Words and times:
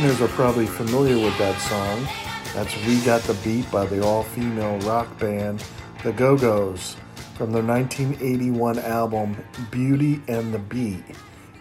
Listeners 0.00 0.30
are 0.30 0.34
probably 0.34 0.64
familiar 0.64 1.22
with 1.22 1.36
that 1.36 1.60
song. 1.60 2.08
That's 2.54 2.74
We 2.86 3.02
Got 3.02 3.20
the 3.24 3.34
Beat 3.44 3.70
by 3.70 3.84
the 3.84 4.02
all 4.02 4.22
female 4.22 4.78
rock 4.78 5.18
band 5.18 5.62
The 6.02 6.12
Go 6.12 6.38
Go's 6.38 6.96
from 7.34 7.52
their 7.52 7.62
1981 7.62 8.78
album 8.78 9.36
Beauty 9.70 10.22
and 10.26 10.54
the 10.54 10.58
Beat. 10.58 11.04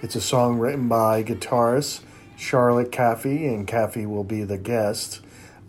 It's 0.02 0.16
a 0.16 0.22
song 0.22 0.58
written 0.58 0.88
by 0.88 1.22
guitarist 1.22 2.04
Charlotte 2.38 2.94
Caffey, 2.94 3.54
and 3.54 3.68
Caffey 3.68 4.08
will 4.08 4.24
be 4.24 4.46
the 4.46 4.58
guest 4.58 5.20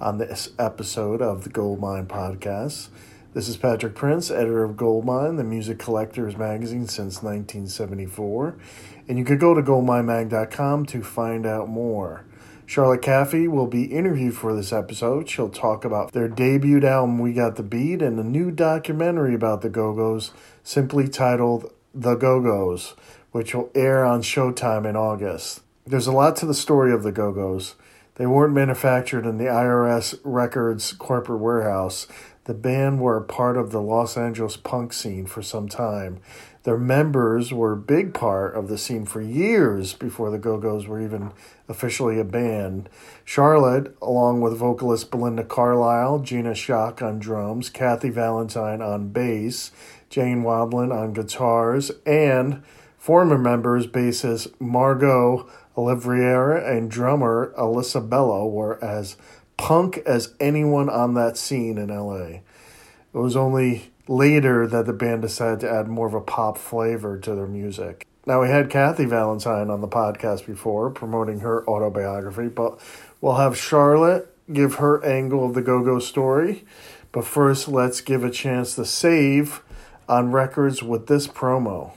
on 0.01 0.19
this 0.19 0.51
episode 0.57 1.21
of 1.21 1.43
the 1.43 1.51
Goldmine 1.51 2.07
podcast. 2.07 2.87
This 3.35 3.49
is 3.49 3.57
Patrick 3.57 3.97
Prince, 3.97 4.31
editor 4.31 4.63
of 4.63 4.77
Goldmine, 4.77 5.35
the 5.35 5.43
music 5.43 5.81
collectors 5.81 6.37
magazine 6.37 6.87
since 6.87 7.21
1974. 7.21 8.55
And 9.09 9.19
you 9.19 9.25
could 9.25 9.41
go 9.41 9.55
to 9.55 9.61
goldminemag.com 9.61 10.87
to 10.87 11.03
find 11.03 11.45
out 11.45 11.69
more. 11.69 12.27
Charlotte 12.71 13.03
Caffey 13.03 13.49
will 13.49 13.67
be 13.67 13.87
interviewed 13.87 14.37
for 14.37 14.55
this 14.55 14.73
episode. 14.73 15.29
She'll 15.29 15.49
talk 15.49 15.85
about 15.85 16.13
their 16.13 16.29
debut 16.29 16.87
album, 16.87 17.19
We 17.19 17.33
Got 17.33 17.57
the 17.57 17.65
Beat, 17.65 18.01
and 18.01 18.17
a 18.17 18.23
new 18.23 18.53
documentary 18.53 19.35
about 19.35 19.63
the 19.63 19.69
Go 19.69 19.93
Go's, 19.93 20.31
simply 20.63 21.09
titled 21.09 21.73
The 21.93 22.15
Go 22.15 22.41
Go's, 22.41 22.95
which 23.33 23.57
will 23.57 23.73
air 23.75 24.05
on 24.05 24.23
Showtime 24.23 24.89
in 24.89 24.95
August. 24.95 25.63
There's 25.85 26.07
a 26.07 26.13
lot 26.13 26.37
to 26.37 26.47
the 26.47 26.55
story 26.55 26.93
of 26.93 27.03
the 27.03 27.11
Go 27.11 27.33
Go's. 27.33 27.75
They 28.15 28.27
weren't 28.27 28.55
manufactured 28.55 29.27
in 29.27 29.39
the 29.39 29.47
IRS 29.47 30.21
Records 30.23 30.93
corporate 30.93 31.41
warehouse. 31.41 32.07
The 32.45 32.55
band 32.55 33.01
were 33.01 33.17
a 33.17 33.25
part 33.25 33.57
of 33.57 33.73
the 33.73 33.83
Los 33.83 34.17
Angeles 34.17 34.57
punk 34.57 34.93
scene 34.93 35.27
for 35.27 35.43
some 35.43 35.69
time. 35.69 36.21
Their 36.65 36.77
members 36.77 37.53
were 37.53 37.73
a 37.73 37.77
big 37.77 38.13
part 38.13 38.55
of 38.55 38.69
the 38.69 38.77
scene 38.77 39.07
for 39.07 39.23
years 39.23 39.95
before 39.95 40.31
the 40.31 40.39
Go 40.39 40.59
Go's 40.59 40.87
were 40.87 41.01
even 41.01 41.33
officially 41.69 42.21
a 42.21 42.25
band. 42.25 42.91
Charlotte, 43.25 43.97
along 44.03 44.43
with 44.43 44.59
vocalist 44.59 45.11
Belinda 45.11 45.45
Carlisle, 45.45 46.19
Gina 46.19 46.55
Shock 46.55 47.01
on 47.01 47.19
drums, 47.19 47.71
Kathy 47.71 48.11
Valentine 48.11 48.83
on 48.83 49.09
bass, 49.09 49.71
Jane 50.11 50.43
Wiedlin 50.43 50.95
on 50.95 51.15
guitars, 51.15 51.93
and 52.05 52.63
former 52.99 53.39
members 53.39 53.87
bassist 53.87 54.53
Margot 54.61 55.49
Olavarria 55.77 56.69
and 56.69 56.91
drummer 56.91 57.55
Elissa 57.57 58.03
Bello 58.03 58.47
were 58.47 58.83
as 58.85 59.17
punk 59.57 59.99
as 60.05 60.35
anyone 60.41 60.91
on 60.91 61.15
that 61.15 61.39
scene 61.39 61.79
in 61.79 61.89
LA. 61.89 62.41
It 63.13 63.19
was 63.19 63.35
only 63.35 63.93
later 64.11 64.67
that 64.67 64.87
the 64.87 64.93
band 64.93 65.23
decided 65.23 65.61
to 65.61 65.71
add 65.71 65.87
more 65.87 66.09
of 66.09 66.15
a 66.15 66.21
pop 66.21 66.59
flavor 66.59 67.17
to 67.17 67.33
their 67.35 67.47
music. 67.47 68.09
Now, 68.27 68.43
we 68.43 68.49
had 68.49 68.69
Kathy 68.69 69.05
Valentine 69.05 69.71
on 69.71 69.81
the 69.81 69.89
podcast 69.89 70.47
before 70.47 70.91
promoting 70.91 71.41
her 71.41 71.67
autobiography, 71.69 72.49
but 72.49 72.79
we'll 73.21 73.37
have 73.37 73.57
Charlotte 73.57 74.27
give 74.53 74.75
her 74.75 75.03
angle 75.05 75.47
of 75.47 75.55
the 75.55 75.63
go 75.63 75.85
go 75.85 76.01
story. 76.01 76.65
But 77.13 77.25
first, 77.25 77.69
let's 77.69 78.01
give 78.01 78.25
a 78.25 78.31
chance 78.31 78.75
to 78.75 78.85
save 78.85 79.63
on 80.09 80.33
records 80.33 80.83
with 80.83 81.07
this 81.07 81.29
promo. 81.29 81.93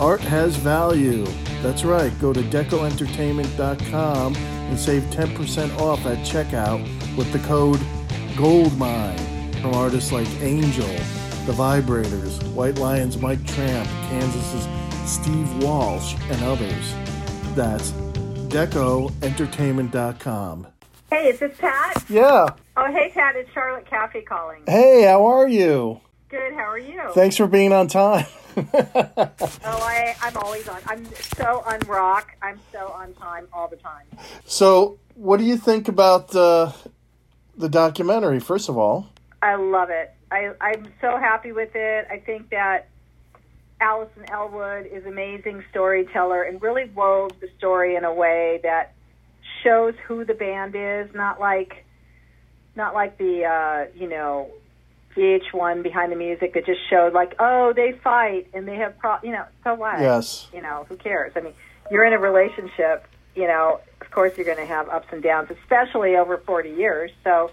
Art 0.00 0.20
has 0.20 0.54
value. 0.56 1.26
That's 1.62 1.84
right. 1.84 2.12
Go 2.20 2.32
to 2.32 2.42
dekoentertainment.com 2.42 4.36
and 4.36 4.78
save 4.78 5.02
10% 5.04 5.78
off 5.80 6.06
at 6.06 6.18
checkout 6.18 6.82
with 7.16 7.32
the 7.32 7.40
code 7.40 7.80
GOLDMINE 8.36 9.35
artists 9.74 10.12
like 10.12 10.28
Angel, 10.40 10.86
The 11.46 11.52
Vibrators, 11.52 12.42
White 12.52 12.78
Lions 12.78 13.18
Mike 13.18 13.44
Tramp, 13.46 13.88
Kansas's 14.08 14.66
Steve 15.10 15.62
Walsh, 15.62 16.14
and 16.30 16.42
others. 16.42 16.94
That's 17.54 17.92
dekoentertainment.com. 18.48 20.66
Hey, 21.10 21.28
is 21.28 21.38
this 21.38 21.56
Pat? 21.58 22.04
Yeah. 22.08 22.46
Oh, 22.76 22.86
hey, 22.92 23.10
Pat, 23.14 23.36
it's 23.36 23.50
Charlotte 23.52 23.86
Caffey 23.86 24.24
calling. 24.26 24.62
Hey, 24.66 25.04
how 25.04 25.24
are 25.26 25.46
you? 25.48 26.00
Good, 26.28 26.52
how 26.54 26.64
are 26.68 26.78
you? 26.78 27.00
Thanks 27.14 27.36
for 27.36 27.46
being 27.46 27.72
on 27.72 27.86
time. 27.88 28.26
Oh, 28.58 29.82
I, 29.82 30.16
I'm 30.22 30.34
always 30.38 30.66
on. 30.66 30.80
I'm 30.86 31.04
so 31.36 31.62
on 31.66 31.78
rock. 31.80 32.34
I'm 32.40 32.58
so 32.72 32.88
on 32.88 33.12
time 33.14 33.46
all 33.52 33.68
the 33.68 33.76
time. 33.76 34.06
So, 34.46 34.98
what 35.14 35.36
do 35.36 35.44
you 35.44 35.58
think 35.58 35.88
about 35.88 36.34
uh, 36.34 36.72
the 37.54 37.68
documentary, 37.68 38.40
first 38.40 38.70
of 38.70 38.78
all? 38.78 39.10
I 39.46 39.54
love 39.54 39.90
it. 39.90 40.12
I, 40.30 40.50
I'm 40.60 40.88
so 41.00 41.18
happy 41.18 41.52
with 41.52 41.70
it. 41.76 42.06
I 42.10 42.18
think 42.18 42.50
that 42.50 42.88
Alison 43.80 44.24
Ellwood 44.28 44.86
is 44.86 45.04
an 45.04 45.12
amazing 45.12 45.62
storyteller 45.70 46.42
and 46.42 46.60
really 46.60 46.90
wove 46.94 47.30
the 47.40 47.48
story 47.56 47.94
in 47.94 48.04
a 48.04 48.12
way 48.12 48.58
that 48.64 48.92
shows 49.62 49.94
who 50.08 50.24
the 50.24 50.34
band 50.34 50.74
is, 50.74 51.14
not 51.14 51.38
like 51.38 51.84
not 52.74 52.92
like 52.92 53.18
the 53.18 53.44
uh, 53.44 53.86
you 53.96 54.08
know 54.08 54.50
VH1 55.16 55.82
behind 55.82 56.10
the 56.10 56.16
music 56.16 56.54
that 56.54 56.66
just 56.66 56.80
showed 56.90 57.12
like 57.14 57.34
oh 57.38 57.72
they 57.74 57.92
fight 57.92 58.48
and 58.52 58.66
they 58.66 58.76
have 58.76 58.98
pro 58.98 59.16
you 59.22 59.30
know 59.32 59.44
so 59.62 59.74
what 59.74 60.00
Yes. 60.00 60.48
you 60.52 60.60
know 60.60 60.84
who 60.88 60.96
cares 60.96 61.32
I 61.36 61.40
mean 61.40 61.54
you're 61.90 62.04
in 62.04 62.12
a 62.12 62.18
relationship 62.18 63.06
you 63.34 63.46
know 63.46 63.80
of 64.02 64.10
course 64.10 64.36
you're 64.36 64.44
going 64.44 64.58
to 64.58 64.66
have 64.66 64.88
ups 64.90 65.06
and 65.12 65.22
downs 65.22 65.48
especially 65.62 66.16
over 66.16 66.36
40 66.36 66.68
years 66.70 67.10
so 67.24 67.50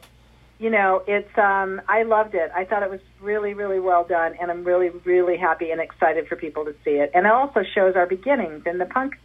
you 0.63 0.69
know 0.69 1.03
it's 1.05 1.37
um 1.37 1.81
I 1.89 2.03
loved 2.03 2.35
it 2.35 2.49
I 2.55 2.63
thought 2.63 2.83
it 2.83 2.89
was 2.89 3.01
really 3.19 3.53
really 3.53 3.81
well 3.81 4.05
done 4.05 4.33
and 4.39 4.49
I'm 4.49 4.63
really 4.63 4.89
really 5.03 5.35
happy 5.35 5.71
and 5.71 5.81
excited 5.81 6.27
for 6.27 6.37
people 6.37 6.63
to 6.63 6.73
see 6.85 6.91
it 6.91 7.11
and 7.13 7.25
it 7.25 7.31
also 7.31 7.63
shows 7.75 7.95
our 7.95 8.05
beginnings 8.05 8.63
in 8.65 8.77
the 8.77 8.85
punk 8.85 9.15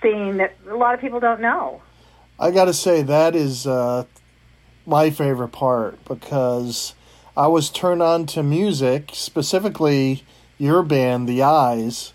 scene 0.00 0.38
that 0.38 0.56
a 0.66 0.74
lot 0.74 0.94
of 0.94 1.00
people 1.00 1.20
don't 1.20 1.42
know 1.42 1.82
I 2.38 2.50
got 2.50 2.64
to 2.64 2.72
say 2.72 3.02
that 3.02 3.36
is 3.36 3.66
uh, 3.66 4.06
my 4.86 5.10
favorite 5.10 5.50
part 5.50 6.02
because 6.06 6.94
I 7.36 7.48
was 7.48 7.68
turned 7.68 8.00
on 8.00 8.24
to 8.26 8.42
music, 8.42 9.10
specifically 9.12 10.24
your 10.56 10.82
band, 10.82 11.28
The 11.28 11.42
Eyes, 11.42 12.14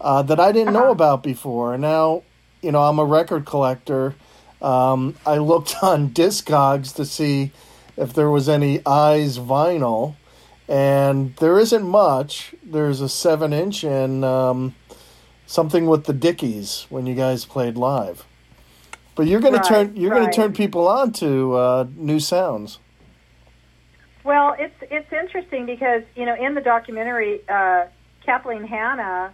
uh, 0.00 0.22
that 0.22 0.38
I 0.38 0.52
didn't 0.52 0.74
know 0.74 0.92
about 0.92 1.24
before. 1.24 1.76
Now, 1.76 2.22
you 2.62 2.70
know, 2.70 2.82
I'm 2.82 3.00
a 3.00 3.04
record 3.04 3.46
collector. 3.46 4.14
Um, 4.62 5.16
I 5.26 5.38
looked 5.38 5.74
on 5.82 6.10
Discogs 6.10 6.94
to 6.94 7.04
see 7.04 7.50
if 7.96 8.12
there 8.12 8.30
was 8.30 8.48
any 8.48 8.84
Eyes 8.86 9.38
vinyl, 9.38 10.16
and 10.68 11.36
there 11.36 11.58
isn't 11.58 11.86
much. 11.86 12.54
There's 12.62 13.00
a 13.00 13.08
seven 13.08 13.52
inch 13.52 13.84
and 13.84 14.24
um, 14.24 14.74
something 15.46 15.86
with 15.86 16.04
the 16.04 16.12
Dickies 16.12 16.86
when 16.88 17.06
you 17.06 17.14
guys 17.14 17.44
played 17.44 17.76
live. 17.76 18.24
But 19.14 19.26
you're 19.26 19.40
gonna 19.40 19.62
turn 19.62 19.94
you're 19.94 20.10
gonna 20.10 20.32
turn 20.32 20.52
people 20.52 20.88
on 20.88 21.12
to 21.14 21.54
uh, 21.54 21.86
new 21.94 22.18
sounds. 22.18 22.80
Well, 24.24 24.56
it's 24.58 24.74
it's 24.82 25.12
interesting 25.12 25.66
because 25.66 26.02
you 26.16 26.24
know 26.24 26.34
in 26.34 26.54
the 26.54 26.60
documentary, 26.60 27.40
uh, 27.48 27.86
Kathleen 28.24 28.64
Hanna 28.64 29.32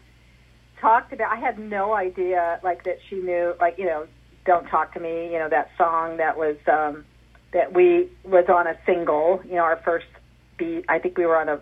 talked 0.81 1.13
about. 1.13 1.33
I 1.33 1.41
had 1.41 1.59
no 1.59 1.95
idea 1.95 2.61
like 2.63 2.85
that 2.85 2.99
she 3.09 3.17
knew 3.17 3.55
like 3.59 3.79
you 3.79 3.87
know 3.87 4.07
"Don't 4.45 4.67
Talk 4.67 4.93
to 4.95 5.01
Me," 5.01 5.33
you 5.33 5.39
know 5.39 5.49
that 5.49 5.71
song 5.79 6.19
that 6.19 6.37
was 6.37 6.57
um, 6.67 7.07
that 7.53 7.73
we 7.73 8.09
was 8.25 8.47
on 8.49 8.67
a 8.67 8.77
single. 8.87 9.41
You 9.45 9.57
know 9.57 9.65
our 9.65 9.81
first 9.85 10.07
beat. 10.57 10.85
I 10.89 10.99
think 10.99 11.19
we 11.19 11.27
were 11.27 11.37
on 11.37 11.49
a 11.49 11.61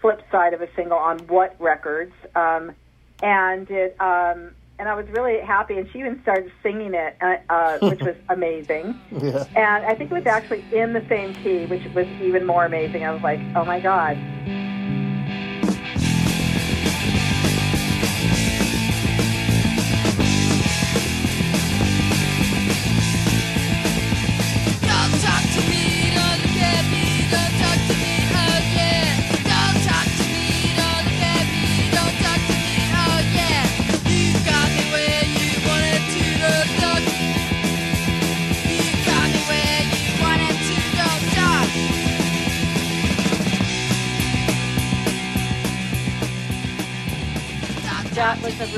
flip 0.00 0.22
side 0.30 0.54
of 0.54 0.60
a 0.60 0.68
single 0.74 0.98
on 0.98 1.18
What 1.26 1.56
Records, 1.58 2.12
um, 2.34 2.72
and 3.22 3.70
it. 3.70 4.00
Um, 4.00 4.52
and 4.78 4.90
I 4.90 4.94
was 4.94 5.08
really 5.08 5.40
happy, 5.40 5.78
and 5.78 5.90
she 5.90 6.00
even 6.00 6.20
started 6.20 6.52
singing 6.62 6.92
it, 6.92 7.16
uh, 7.22 7.36
uh, 7.48 7.78
which 7.78 8.00
was 8.02 8.14
amazing. 8.28 9.00
Yeah. 9.10 9.46
And 9.56 9.86
I 9.86 9.94
think 9.94 10.10
it 10.10 10.14
was 10.14 10.26
actually 10.26 10.64
in 10.70 10.92
the 10.92 11.02
same 11.08 11.34
key, 11.36 11.64
which 11.64 11.82
was 11.94 12.06
even 12.20 12.44
more 12.44 12.66
amazing. 12.66 13.02
I 13.04 13.10
was 13.10 13.22
like, 13.22 13.40
oh 13.54 13.64
my 13.64 13.80
God. 13.80 14.18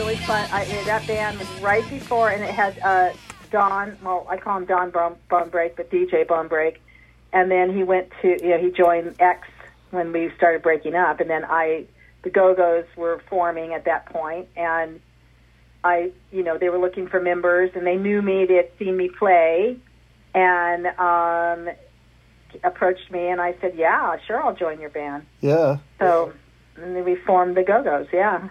Really 0.08 0.20
fun. 0.20 0.49
I, 0.50 0.64
that 0.87 1.06
band 1.06 1.38
was 1.38 1.46
right 1.60 1.87
before, 1.90 2.31
and 2.31 2.43
it 2.43 2.49
had 2.49 2.78
uh, 2.78 3.12
Don. 3.50 3.94
Well, 4.02 4.26
I 4.26 4.38
call 4.38 4.56
him 4.56 4.64
Don 4.64 4.90
Bone, 4.90 5.16
Bonebrake, 5.31 5.76
but 5.76 5.90
DJ 5.90 6.26
Bonebrake. 6.26 6.78
And 7.34 7.50
then 7.50 7.76
he 7.76 7.82
went 7.82 8.10
to, 8.22 8.28
you 8.43 8.49
know, 8.49 8.58
he 8.58 8.70
joined 8.70 9.16
X 9.20 9.46
when 9.90 10.10
we 10.10 10.32
started 10.34 10.62
breaking 10.62 10.94
up, 10.94 11.20
and 11.20 11.28
then 11.28 11.44
I, 11.44 11.84
the 12.22 12.31
Go 12.31 12.55
Go's 12.55 12.87
were 12.96 13.20
forming 13.28 13.75
at 13.75 13.84
that 13.84 14.06
point, 14.06 14.49
and 14.56 14.99
I, 15.84 16.12
you 16.32 16.43
know, 16.43 16.56
they 16.56 16.70
were 16.70 16.78
looking 16.78 17.06
for 17.06 17.20
members, 17.20 17.72
and 17.75 17.87
they 17.87 17.96
knew 17.96 18.22
me. 18.22 18.46
They 18.46 18.54
had 18.54 18.70
seen 18.78 18.96
me 18.96 19.11
play, 19.11 19.76
and 20.34 20.87
um, 20.87 21.69
approached 22.64 23.11
me, 23.11 23.28
and 23.28 23.43
I 23.43 23.56
said, 23.61 23.75
"Yeah, 23.76 24.16
sure, 24.26 24.43
I'll 24.43 24.56
join 24.56 24.81
your 24.81 24.88
band." 24.88 25.26
Yeah. 25.43 25.81
So, 25.99 26.32
and 26.76 26.96
then 26.96 27.04
we 27.04 27.14
formed 27.14 27.58
the 27.58 27.62
Go 27.62 27.82
Go's. 27.82 28.06
Yeah. 28.11 28.49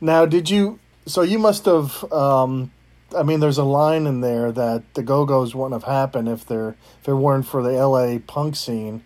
Now, 0.00 0.26
did 0.26 0.50
you? 0.50 0.78
So 1.06 1.22
you 1.22 1.38
must 1.38 1.64
have. 1.64 2.10
Um, 2.12 2.72
I 3.16 3.22
mean, 3.22 3.40
there's 3.40 3.58
a 3.58 3.64
line 3.64 4.06
in 4.06 4.20
there 4.20 4.50
that 4.52 4.94
the 4.94 5.02
Go 5.02 5.24
Go's 5.24 5.54
wouldn't 5.54 5.80
have 5.80 5.90
happened 5.90 6.28
if 6.28 6.44
there 6.46 6.76
if 7.00 7.08
it 7.08 7.14
weren't 7.14 7.46
for 7.46 7.62
the 7.62 7.76
L.A. 7.76 8.18
punk 8.18 8.56
scene. 8.56 9.02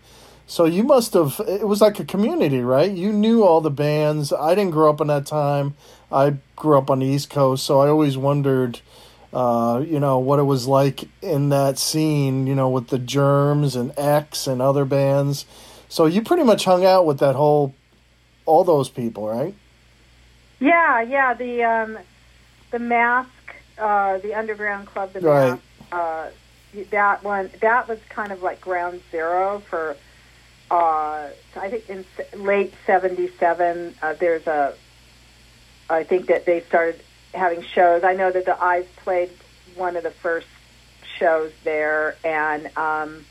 So 0.46 0.64
you 0.64 0.82
must 0.82 1.14
have. 1.14 1.40
It 1.46 1.68
was 1.68 1.80
like 1.80 2.00
a 2.00 2.04
community, 2.04 2.60
right? 2.60 2.90
You 2.90 3.12
knew 3.12 3.44
all 3.44 3.60
the 3.60 3.70
bands. 3.70 4.32
I 4.32 4.54
didn't 4.54 4.72
grow 4.72 4.90
up 4.90 5.00
in 5.00 5.06
that 5.06 5.26
time. 5.26 5.74
I 6.10 6.38
grew 6.56 6.76
up 6.76 6.90
on 6.90 7.00
the 7.00 7.06
East 7.06 7.30
Coast, 7.30 7.64
so 7.64 7.80
I 7.80 7.88
always 7.88 8.16
wondered, 8.16 8.80
uh, 9.32 9.84
you 9.86 10.00
know, 10.00 10.18
what 10.18 10.40
it 10.40 10.44
was 10.44 10.66
like 10.66 11.04
in 11.22 11.50
that 11.50 11.78
scene. 11.78 12.48
You 12.48 12.56
know, 12.56 12.68
with 12.68 12.88
the 12.88 12.98
Germs 12.98 13.76
and 13.76 13.92
X 13.96 14.48
and 14.48 14.60
other 14.60 14.84
bands. 14.84 15.46
So 15.88 16.06
you 16.06 16.22
pretty 16.22 16.44
much 16.44 16.64
hung 16.64 16.84
out 16.84 17.04
with 17.04 17.18
that 17.18 17.34
whole, 17.34 17.74
all 18.46 18.62
those 18.64 18.88
people, 18.88 19.28
right? 19.28 19.54
Yeah, 20.60 21.00
yeah. 21.00 21.34
The 21.34 21.64
um, 21.64 21.98
the 22.70 22.78
Masque, 22.78 23.54
uh, 23.78 24.18
the 24.18 24.34
underground 24.34 24.86
club, 24.86 25.12
the 25.12 25.20
Right. 25.20 25.50
Masque. 25.50 25.62
Uh, 25.90 26.28
that 26.90 27.24
one, 27.24 27.50
that 27.60 27.88
was 27.88 27.98
kind 28.10 28.30
of 28.30 28.42
like 28.42 28.60
ground 28.60 29.02
zero 29.10 29.60
for. 29.68 29.96
Uh, 30.70 31.28
I 31.56 31.68
think 31.68 31.90
in 31.90 32.04
late 32.34 32.72
'77, 32.86 33.94
uh, 34.00 34.14
there's 34.14 34.46
a. 34.46 34.74
I 35.88 36.04
think 36.04 36.26
that 36.26 36.46
they 36.46 36.60
started 36.60 37.02
having 37.34 37.62
shows. 37.62 38.04
I 38.04 38.14
know 38.14 38.30
that 38.30 38.44
the 38.44 38.62
Eyes 38.62 38.86
played 38.98 39.30
one 39.74 39.96
of 39.96 40.04
the 40.04 40.12
first 40.12 40.46
shows 41.18 41.50
there, 41.64 42.16
and 42.22 42.70
um, 42.76 43.24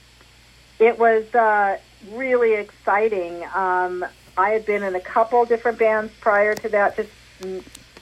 it 0.80 1.00
was 1.00 1.34
uh, 1.34 1.78
really 2.12 2.56
exciting. 2.56 3.44
Um, 3.56 4.06
I 4.38 4.50
had 4.50 4.66
been 4.66 4.84
in 4.84 4.96
a 4.96 5.02
couple 5.02 5.46
different 5.46 5.80
bands 5.80 6.12
prior 6.20 6.56
to 6.56 6.70
that, 6.70 6.98
just 6.98 7.10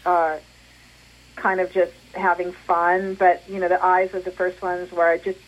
uh, 0.05 0.37
kind 1.35 1.59
of 1.59 1.71
just 1.71 1.93
having 2.13 2.51
fun. 2.51 3.15
But 3.15 3.43
you 3.49 3.59
know, 3.59 3.67
the 3.67 3.83
Eyes 3.83 4.11
was 4.11 4.23
the 4.23 4.31
first 4.31 4.61
ones 4.61 4.91
where 4.91 5.07
I 5.07 5.17
just 5.17 5.39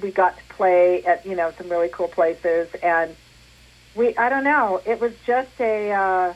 we 0.00 0.10
got 0.10 0.36
to 0.36 0.44
play 0.54 1.04
at 1.04 1.26
you 1.26 1.36
know 1.36 1.52
some 1.58 1.68
really 1.68 1.88
cool 1.88 2.08
places, 2.08 2.68
and 2.82 3.14
we 3.94 4.16
I 4.16 4.28
don't 4.28 4.44
know, 4.44 4.80
it 4.86 5.00
was 5.00 5.12
just 5.26 5.50
a 5.60 5.90
uh, 5.90 6.34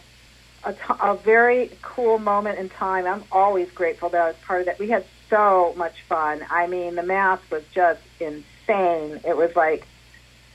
a, 0.65 0.73
t- 0.73 0.79
a 0.89 1.15
very 1.17 1.71
cool 1.83 2.19
moment 2.19 2.59
in 2.59 2.69
time. 2.69 3.07
I'm 3.07 3.25
always 3.31 3.71
grateful 3.71 4.09
that 4.11 4.21
I 4.21 4.27
was 4.29 4.37
part 4.47 4.61
of 4.61 4.67
that. 4.67 4.79
We 4.79 4.91
had 4.91 5.05
so 5.31 5.75
much 5.77 5.95
fun. 6.09 6.45
I 6.51 6.67
mean, 6.67 6.97
the 6.97 7.03
Masque 7.03 7.51
was 7.51 7.63
just 7.73 8.01
insane. 8.21 9.21
It 9.25 9.37
was 9.37 9.55
like 9.57 9.87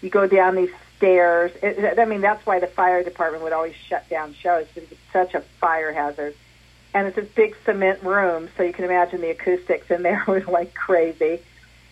you 0.02 0.10
go 0.10 0.28
down 0.28 0.56
these 0.56 0.72
stairs. 1.02 1.52
It, 1.64 1.98
I 1.98 2.06
mean, 2.06 2.22
that's 2.22 2.46
why 2.46 2.60
the 2.60 2.68
fire 2.68 3.04
department 3.04 3.44
would 3.44 3.54
always 3.54 3.74
shut 3.76 4.08
down 4.08 4.36
shows 4.36 4.68
because 4.74 4.92
it's 4.92 5.02
such 5.12 5.34
a 5.34 5.42
fire 5.60 5.92
hazard. 5.92 6.36
And 6.94 7.08
it's 7.08 7.16
this 7.16 7.28
big 7.30 7.56
cement 7.66 8.04
room, 8.04 8.50
so 8.56 8.64
you 8.64 8.74
can 8.74 8.86
imagine 8.86 9.22
the 9.22 9.32
acoustics 9.32 9.90
in 9.90 10.04
there 10.04 10.24
were 10.28 10.42
like 10.42 10.76
crazy. 10.76 11.40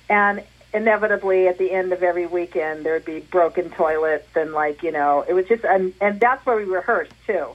And 0.10 0.44
inevitably, 0.74 1.48
at 1.48 1.58
the 1.58 1.72
end 1.72 1.92
of 1.92 2.04
every 2.04 2.28
weekend, 2.28 2.86
there'd 2.86 3.06
be 3.06 3.20
broken 3.20 3.72
toilets 3.72 4.28
and 4.36 4.52
like 4.52 4.84
you 4.84 4.92
know, 4.92 5.26
it 5.28 5.34
was 5.34 5.48
just 5.48 5.64
and 5.64 5.94
and 6.00 6.20
that's 6.20 6.46
where 6.46 6.58
we 6.58 6.66
rehearsed 6.66 7.14
too. 7.26 7.48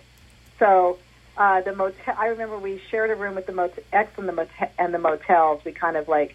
So 0.58 0.98
uh, 1.36 1.60
the 1.60 1.74
motel. 1.74 2.16
I 2.18 2.28
remember 2.28 2.58
we 2.58 2.80
shared 2.90 3.10
a 3.10 3.14
room 3.14 3.36
with 3.36 3.46
the 3.46 3.52
motel, 3.52 3.84
X 3.92 4.10
and 4.18 4.28
the 4.28 4.32
motel, 4.32 4.70
and 4.78 4.92
the 4.92 4.98
motels. 4.98 5.64
We 5.64 5.72
kind 5.72 5.96
of 5.96 6.08
like, 6.08 6.34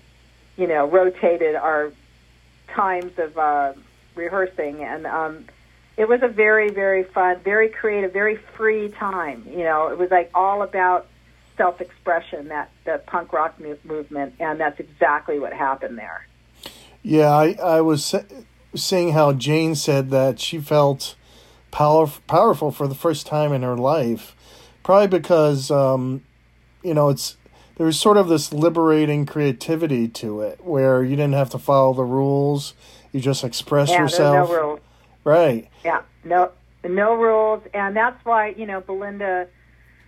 you 0.56 0.68
know, 0.68 0.86
rotated 0.86 1.56
our 1.56 1.92
times 2.70 3.18
of 3.18 3.38
uh, 3.38 3.74
rehearsing, 4.20 4.84
and 4.84 5.08
um, 5.08 5.46
it 5.98 6.08
was 6.08 6.22
a 6.22 6.28
very, 6.28 6.70
very 6.70 7.04
fun, 7.04 7.40
very 7.40 7.70
creative, 7.70 8.14
very 8.14 8.36
free 8.36 8.90
time. 8.90 9.44
You 9.50 9.64
know, 9.64 9.88
it 9.88 9.98
was 9.98 10.12
like 10.12 10.30
all 10.36 10.62
about 10.62 11.08
self-expression, 11.58 12.50
that 12.50 12.70
the 12.86 13.02
punk 13.06 13.34
rock 13.34 13.60
mu- 13.60 13.76
movement, 13.84 14.36
and 14.40 14.60
that's 14.60 14.80
exactly 14.80 15.40
what 15.40 15.52
happened 15.52 15.98
there. 15.98 16.26
Yeah, 17.04 17.30
I, 17.30 17.58
I 17.62 17.82
was 17.82 18.06
sa- 18.06 18.24
seeing 18.76 19.12
how 19.14 19.34
Jane 19.34 19.76
said 19.76 20.10
that 20.12 20.40
she 20.40 20.60
felt 20.60 21.16
power, 21.72 22.08
powerful 22.28 22.72
for 22.72 22.88
the 22.88 22.96
first 22.96 23.26
time 23.26 23.52
in 23.52 23.62
her 23.62 23.76
life. 23.76 24.36
Probably 24.84 25.08
because, 25.20 25.70
um, 25.70 26.24
you 26.82 26.94
know, 26.94 27.10
it's 27.10 27.36
there 27.80 27.86
was 27.86 27.98
sort 27.98 28.18
of 28.18 28.28
this 28.28 28.52
liberating 28.52 29.26
creativity 29.26 30.10
to 30.10 30.42
it 30.42 30.60
where 30.66 31.02
you 31.02 31.16
didn't 31.16 31.32
have 31.34 31.50
to 31.52 31.58
follow 31.58 31.94
the 31.94 32.04
rules. 32.04 32.74
You 33.14 33.22
just 33.22 33.42
express 33.46 33.90
Yeah, 33.90 34.02
yourself. 34.02 34.50
no 34.50 34.56
rules. 34.56 34.80
Right. 35.24 35.70
Yeah, 35.86 36.02
no, 36.26 36.52
no 36.84 37.16
rules, 37.16 37.64
and 37.74 37.96
that's 37.96 38.24
why 38.26 38.50
you 38.50 38.66
know 38.66 38.82
Belinda, 38.82 39.48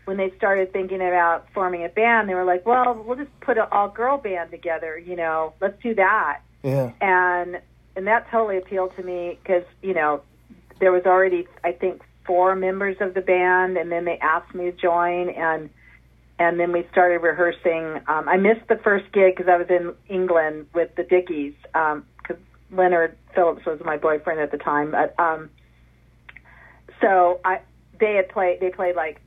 when 0.04 0.18
they 0.18 0.32
started 0.36 0.74
thinking 0.74 0.98
about 0.98 1.48
forming 1.54 1.86
a 1.86 1.90
band, 1.90 2.28
they 2.28 2.36
were 2.36 2.44
like, 2.44 2.66
"Well, 2.66 2.94
we'll 3.06 3.16
just 3.16 3.40
put 3.40 3.58
an 3.58 3.68
all-girl 3.72 4.18
band 4.18 4.52
together. 4.52 4.98
You 4.98 5.16
know, 5.16 5.54
let's 5.62 5.82
do 5.82 5.96
that." 5.96 6.42
Yeah. 6.64 6.92
and 7.00 7.62
and 7.96 8.08
that 8.08 8.30
totally 8.30 8.58
appealed 8.58 8.96
to 8.98 9.04
me 9.04 9.40
because 9.42 9.64
you 9.82 9.94
know 9.94 10.22
there 10.82 10.92
was 10.92 11.06
already 11.06 11.48
I 11.64 11.72
think 11.72 12.02
four 12.26 12.54
members 12.54 12.98
of 13.00 13.14
the 13.14 13.22
band, 13.22 13.78
and 13.78 13.90
then 13.90 14.04
they 14.04 14.18
asked 14.20 14.54
me 14.54 14.66
to 14.66 14.72
join, 14.74 15.30
and 15.30 15.70
and 16.42 16.60
then 16.60 16.72
we 16.72 16.88
started 16.92 17.20
rehearsing. 17.20 18.02
Um, 18.08 18.28
I 18.28 18.36
missed 18.38 18.68
the 18.68 18.78
first 18.78 19.12
gig 19.12 19.36
because 19.36 19.48
I 19.48 19.58
was 19.58 19.68
in 19.70 19.94
England 20.10 20.66
with 20.74 20.90
the 20.96 21.04
Dickies 21.04 21.54
because 21.62 22.42
Leonard 22.72 23.16
Phillips 23.36 23.64
was 23.64 23.80
my 23.86 23.96
boyfriend 23.96 24.40
at 24.40 24.50
the 24.50 24.58
time. 24.58 24.90
But 24.90 25.14
um, 25.20 25.52
so 27.00 27.40
I 27.46 27.60
they 28.00 28.16
had 28.16 28.28
played 28.30 28.60
they 28.60 28.72
played 28.72 28.96
like 28.96 29.22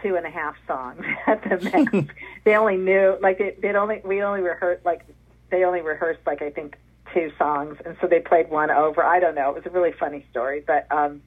two 0.00 0.14
and 0.14 0.24
a 0.24 0.30
half 0.30 0.54
songs 0.64 1.04
at 1.26 1.42
the 1.42 1.58
max. 1.58 2.14
they 2.44 2.54
only 2.54 2.76
knew 2.76 3.18
like 3.20 3.38
they, 3.38 3.56
they'd 3.60 3.74
only 3.74 4.00
we 4.04 4.22
only 4.22 4.40
rehearsed 4.40 4.86
like 4.86 5.04
they 5.50 5.64
only 5.64 5.80
rehearsed 5.80 6.20
like 6.24 6.40
I 6.40 6.50
think 6.50 6.76
two 7.12 7.32
songs, 7.36 7.78
and 7.84 7.96
so 8.00 8.06
they 8.06 8.20
played 8.20 8.48
one 8.48 8.70
over. 8.70 9.02
I 9.02 9.18
don't 9.18 9.34
know. 9.34 9.50
It 9.50 9.56
was 9.56 9.66
a 9.66 9.70
really 9.70 9.92
funny 9.98 10.24
story, 10.30 10.62
but 10.64 10.86
um, 10.92 11.20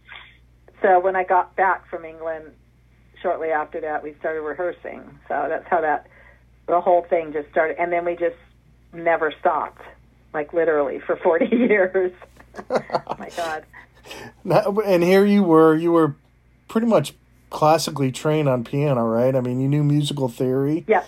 so 0.82 1.02
when 1.02 1.18
I 1.18 1.26
got 1.26 1.54
back 1.58 1.90
from 1.90 2.06
England, 2.06 2.54
shortly 3.22 3.50
after 3.50 3.82
that, 3.82 4.04
we 4.04 4.16
started 4.20 4.42
rehearsing. 4.42 5.02
So 5.28 5.46
that's 5.50 5.68
how 5.68 5.82
that 5.82 6.08
the 6.68 6.82
whole 6.82 7.04
thing 7.10 7.34
just 7.34 7.50
started, 7.50 7.80
and 7.80 7.92
then 7.92 8.06
we 8.06 8.16
just 8.16 8.36
never 8.94 9.34
stopped, 9.40 9.82
like 10.34 10.54
literally 10.54 11.00
for 11.00 11.16
forty 11.24 11.48
years. 11.56 12.14
oh 12.70 12.82
My 13.20 13.30
God. 13.36 13.66
And 14.46 15.04
here 15.04 15.26
you 15.26 15.44
were, 15.44 15.76
you 15.76 15.92
were 15.92 16.16
pretty 16.68 16.88
much 16.88 17.14
classically 17.50 18.12
trained 18.12 18.48
on 18.48 18.64
piano, 18.64 19.06
right? 19.06 19.36
I 19.36 19.42
mean, 19.42 19.60
you 19.60 19.68
knew 19.68 19.84
musical 19.84 20.30
theory. 20.30 20.86
Yeah. 20.88 21.04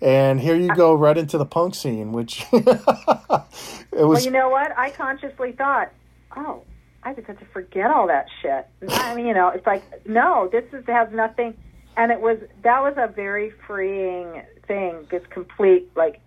And 0.00 0.40
here 0.40 0.56
you 0.56 0.70
uh, 0.70 0.74
go 0.74 0.94
right 0.94 1.16
into 1.16 1.38
the 1.38 1.46
punk 1.46 1.74
scene, 1.74 2.12
which 2.12 2.44
it 2.52 2.64
was. 2.66 3.44
Well, 3.92 4.20
you 4.20 4.30
know 4.30 4.48
what? 4.48 4.76
I 4.76 4.90
consciously 4.90 5.52
thought, 5.52 5.92
oh, 6.36 6.64
I 7.04 7.14
just 7.14 7.26
had 7.26 7.38
to 7.40 7.46
forget 7.52 7.90
all 7.90 8.06
that 8.06 8.26
shit. 8.40 8.66
I 8.92 9.14
mean, 9.14 9.26
you 9.26 9.34
know, 9.34 9.48
it's 9.48 9.66
like, 9.66 9.82
no, 10.06 10.48
this 10.50 10.64
is 10.72 10.84
has 10.86 11.08
nothing. 11.12 11.54
And 11.96 12.10
it 12.12 12.20
was 12.20 12.38
that 12.62 12.80
was 12.82 12.94
a 12.96 13.08
very 13.12 13.52
freeing 13.66 14.42
thing. 14.66 15.06
This 15.10 15.22
complete 15.30 15.90
like 15.96 16.20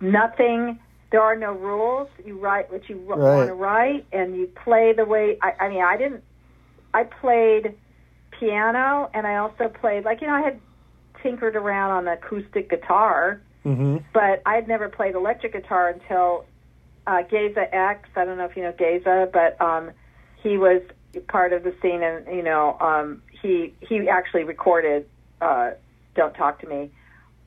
nothing. 0.00 0.78
There 1.10 1.20
are 1.20 1.36
no 1.36 1.52
rules. 1.52 2.08
You 2.24 2.38
write 2.38 2.72
what 2.72 2.88
you 2.88 2.96
Right. 2.96 3.18
want 3.18 3.48
to 3.48 3.54
write, 3.54 4.06
and 4.12 4.34
you 4.34 4.46
play 4.64 4.94
the 4.96 5.04
way. 5.04 5.36
I, 5.42 5.52
I 5.60 5.68
mean, 5.68 5.82
I 5.82 5.96
didn't. 5.98 6.24
I 6.94 7.04
played 7.04 7.74
piano, 8.38 9.10
and 9.12 9.26
I 9.26 9.36
also 9.36 9.68
played 9.68 10.04
like 10.04 10.20
you 10.22 10.26
know 10.28 10.34
I 10.34 10.40
had 10.42 10.58
tinkered 11.22 11.56
around 11.56 11.90
on 11.92 12.04
the 12.06 12.12
acoustic 12.14 12.68
guitar 12.70 13.40
hmm 13.62 13.98
but 14.12 14.42
I 14.44 14.56
had 14.56 14.66
never 14.66 14.88
played 14.88 15.14
electric 15.14 15.52
guitar 15.52 15.88
until 15.90 16.44
uh, 17.06 17.22
Geza 17.30 17.72
X. 17.72 18.08
I 18.16 18.24
don't 18.24 18.36
know 18.36 18.44
if 18.46 18.56
you 18.56 18.62
know 18.64 18.72
Geza, 18.76 19.28
but 19.32 19.60
um, 19.60 19.92
he 20.42 20.58
was 20.58 20.82
part 21.28 21.52
of 21.52 21.62
the 21.62 21.74
scene, 21.82 22.02
and 22.02 22.26
you 22.26 22.42
know, 22.42 22.76
um, 22.80 23.22
he 23.40 23.74
he 23.80 24.08
actually 24.08 24.44
recorded 24.44 25.06
uh, 25.40 25.72
"Don't 26.14 26.34
Talk 26.34 26.60
to 26.60 26.66
Me," 26.66 26.90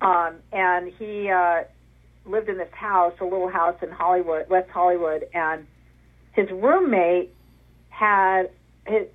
um, 0.01 0.35
and 0.51 0.91
he 0.93 1.29
uh, 1.29 1.63
lived 2.25 2.49
in 2.49 2.57
this 2.57 2.71
house, 2.71 3.13
a 3.19 3.23
little 3.23 3.49
house 3.49 3.77
in 3.81 3.91
Hollywood, 3.91 4.49
West 4.49 4.69
Hollywood, 4.69 5.27
and 5.33 5.65
his 6.33 6.49
roommate 6.51 7.33
had 7.89 8.49
his. 8.85 9.07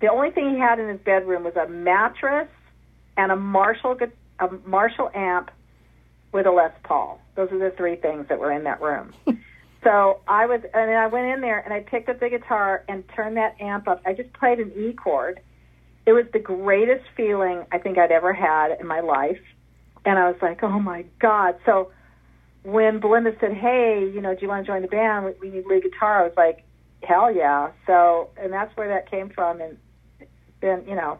The 0.00 0.08
only 0.08 0.30
thing 0.30 0.50
he 0.50 0.58
had 0.58 0.78
in 0.78 0.88
his 0.88 1.00
bedroom 1.00 1.42
was 1.42 1.56
a 1.56 1.66
mattress 1.68 2.48
and 3.16 3.32
a 3.32 3.36
Marshall 3.36 3.98
a 4.38 4.48
Marshall 4.66 5.10
amp 5.14 5.50
with 6.32 6.46
a 6.46 6.50
Les 6.50 6.72
Paul. 6.82 7.20
Those 7.34 7.50
are 7.50 7.58
the 7.58 7.70
three 7.70 7.96
things 7.96 8.28
that 8.28 8.38
were 8.38 8.52
in 8.52 8.64
that 8.64 8.80
room. 8.80 9.12
so 9.84 10.20
I 10.26 10.46
was, 10.46 10.60
and 10.74 10.90
I 10.90 11.06
went 11.06 11.26
in 11.26 11.40
there 11.40 11.58
and 11.60 11.72
I 11.72 11.80
picked 11.80 12.08
up 12.08 12.20
the 12.20 12.28
guitar 12.28 12.84
and 12.88 13.04
turned 13.14 13.36
that 13.36 13.56
amp 13.60 13.88
up. 13.88 14.02
I 14.06 14.12
just 14.14 14.32
played 14.34 14.58
an 14.58 14.72
E 14.76 14.92
chord. 14.92 15.40
It 16.06 16.12
was 16.12 16.24
the 16.32 16.38
greatest 16.38 17.04
feeling 17.16 17.64
I 17.72 17.78
think 17.78 17.98
I'd 17.98 18.12
ever 18.12 18.32
had 18.32 18.78
in 18.80 18.86
my 18.86 19.00
life. 19.00 19.40
And 20.04 20.18
I 20.18 20.28
was 20.30 20.36
like, 20.40 20.62
oh 20.62 20.78
my 20.78 21.04
God. 21.20 21.56
So 21.66 21.90
when 22.62 23.00
Belinda 23.00 23.32
said, 23.40 23.52
hey, 23.52 24.10
you 24.12 24.20
know, 24.20 24.34
do 24.34 24.40
you 24.42 24.48
want 24.48 24.64
to 24.64 24.70
join 24.72 24.82
the 24.82 24.88
band? 24.88 25.26
We- 25.26 25.48
We 25.48 25.56
need 25.56 25.66
lead 25.66 25.82
guitar. 25.82 26.20
I 26.20 26.24
was 26.24 26.36
like, 26.36 26.64
hell 27.02 27.32
yeah. 27.32 27.70
So, 27.86 28.30
and 28.36 28.52
that's 28.52 28.76
where 28.76 28.88
that 28.88 29.10
came 29.10 29.30
from. 29.30 29.60
And 29.60 29.76
then, 30.60 30.84
you 30.88 30.94
know, 30.96 31.18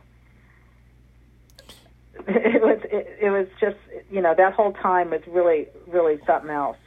it 2.29 2.63
was 2.63 2.79
it, 2.85 3.19
it 3.21 3.31
was 3.31 3.47
just 3.61 3.77
you 4.11 4.21
know 4.23 4.35
that 4.37 4.55
whole 4.55 4.73
time 4.73 5.11
was 5.11 5.21
really 5.27 5.67
really 5.87 6.19
something 6.27 6.51
else. 6.51 6.79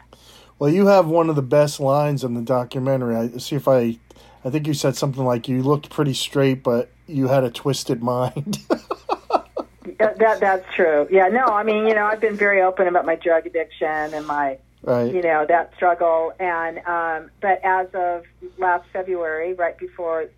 Well, 0.60 0.70
you 0.70 0.88
have 0.88 1.08
one 1.08 1.30
of 1.30 1.36
the 1.38 1.42
best 1.42 1.80
lines 1.80 2.24
in 2.24 2.34
the 2.34 2.42
documentary. 2.42 3.16
I 3.16 3.30
see 3.38 3.56
if 3.56 3.68
I, 3.68 3.98
I 4.44 4.50
think 4.50 4.68
you 4.68 4.74
said 4.74 4.96
something 4.96 5.24
like 5.24 5.48
you 5.48 5.64
looked 5.64 5.90
pretty 5.90 6.14
straight, 6.14 6.64
but 6.64 6.92
you 7.08 7.30
had 7.30 7.44
a 7.44 7.50
twisted 7.50 8.04
mind. 8.04 8.60
That, 9.98 10.18
that 10.20 10.40
that's 10.40 10.74
true. 10.76 11.10
Yeah, 11.12 11.28
no, 11.28 11.44
I 11.44 11.64
mean 11.64 11.86
you 11.86 11.94
know 11.94 12.06
I've 12.06 12.22
been 12.22 12.38
very 12.38 12.62
open 12.62 12.88
about 12.88 13.06
my 13.06 13.16
drug 13.16 13.46
addiction 13.46 14.14
and 14.14 14.26
my 14.26 14.58
right. 14.82 15.14
you 15.14 15.22
know 15.22 15.46
that 15.50 15.74
struggle 15.76 16.32
and 16.40 16.78
um, 16.88 17.32
but 17.42 17.60
as 17.66 17.88
of 17.94 18.24
last 18.58 18.88
February, 18.94 19.56
right 19.56 19.78
before 19.78 20.30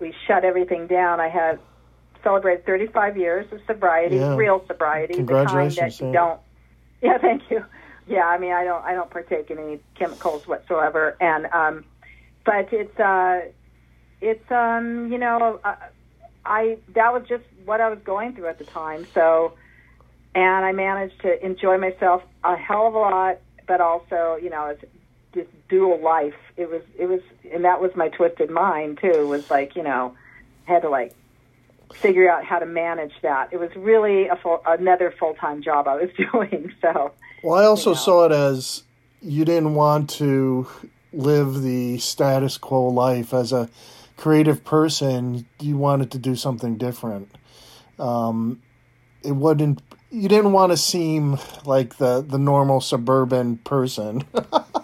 we 0.00 0.12
shut 0.26 0.44
everything 0.44 0.88
down, 0.88 1.20
I 1.20 1.28
had 1.28 1.60
celebrated 2.24 2.66
35 2.66 3.16
years 3.16 3.46
of 3.52 3.60
sobriety, 3.68 4.16
Yeah. 4.16 4.34
real 4.34 4.64
sobriety, 4.66 5.12
the 5.12 5.18
kind 5.18 5.28
Congratulations, 5.28 5.98
that 5.98 6.04
you 6.04 6.12
don't. 6.12 6.40
Yeah, 7.00 7.18
thank 7.18 7.48
you. 7.48 7.64
Yeah, 8.06 8.26
I 8.26 8.38
mean 8.38 8.52
I 8.52 8.64
don't 8.64 8.84
I 8.84 8.94
don't 8.94 9.10
partake 9.10 9.50
in 9.50 9.58
any 9.58 9.80
chemicals 9.94 10.46
whatsoever, 10.46 11.16
and 11.20 11.46
um, 11.46 11.84
but 12.44 12.72
it's 12.72 12.98
uh, 13.00 13.40
it's 14.20 14.50
um, 14.50 15.10
you 15.10 15.18
know 15.18 15.60
uh, 15.64 15.76
I 16.44 16.78
that 16.94 17.12
was 17.12 17.24
just 17.28 17.44
what 17.64 17.80
I 17.80 17.88
was 17.88 17.98
going 18.04 18.34
through 18.34 18.46
at 18.46 18.58
the 18.58 18.64
time, 18.64 19.06
so 19.12 19.54
and 20.36 20.66
I 20.66 20.72
managed 20.72 21.22
to 21.22 21.44
enjoy 21.44 21.78
myself 21.78 22.22
a 22.44 22.56
hell 22.56 22.86
of 22.88 22.94
a 22.94 22.98
lot, 22.98 23.38
but 23.66 23.80
also, 23.80 24.38
you 24.40 24.50
know, 24.50 24.66
it's 24.66 24.84
this 25.32 25.46
dual 25.70 25.98
life. 25.98 26.34
It 26.58 26.68
was, 26.68 26.82
it 26.98 27.06
was, 27.06 27.22
and 27.50 27.64
that 27.64 27.80
was 27.80 27.96
my 27.96 28.08
twisted 28.10 28.50
mind 28.50 28.98
too. 29.00 29.26
Was 29.26 29.50
like, 29.50 29.76
you 29.76 29.82
know, 29.82 30.14
had 30.66 30.82
to 30.82 30.90
like 30.90 31.14
figure 31.94 32.30
out 32.30 32.44
how 32.44 32.58
to 32.58 32.66
manage 32.66 33.14
that. 33.22 33.48
It 33.50 33.58
was 33.58 33.70
really 33.76 34.28
a 34.28 34.36
full, 34.36 34.60
another 34.66 35.10
full 35.18 35.32
time 35.32 35.62
job 35.62 35.88
I 35.88 35.94
was 35.94 36.10
doing. 36.32 36.70
So, 36.82 37.12
Well, 37.42 37.60
I 37.60 37.66
also 37.66 37.90
you 37.90 37.96
know. 37.96 38.00
saw 38.00 38.24
it 38.26 38.32
as 38.32 38.82
you 39.20 39.44
didn't 39.44 39.74
want 39.74 40.10
to 40.10 40.66
live 41.12 41.62
the 41.62 41.98
status 41.98 42.58
quo 42.58 42.88
life 42.88 43.32
as 43.34 43.52
a 43.52 43.68
creative 44.16 44.64
person. 44.64 45.46
You 45.60 45.76
wanted 45.76 46.10
to 46.12 46.18
do 46.18 46.34
something 46.36 46.76
different. 46.76 47.30
Um, 47.98 48.62
it 49.22 49.32
wouldn't. 49.32 49.82
You 50.10 50.28
didn't 50.28 50.52
want 50.52 50.72
to 50.72 50.76
seem 50.76 51.38
like 51.64 51.96
the 51.96 52.22
the 52.22 52.38
normal 52.38 52.80
suburban 52.80 53.58
person. 53.58 54.24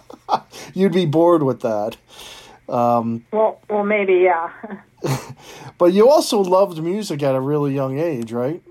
You'd 0.73 0.93
be 0.93 1.05
bored 1.05 1.43
with 1.43 1.61
that. 1.61 1.97
well, 3.31 3.61
well, 3.69 3.83
maybe, 3.83 4.13
yeah. 4.15 4.51
But 5.77 5.93
you 5.93 6.09
also 6.09 6.39
loved 6.39 6.81
music 6.81 7.23
at 7.23 7.35
a 7.35 7.41
really 7.41 7.73
young 7.73 7.99
age, 7.99 8.31
right? 8.31 8.61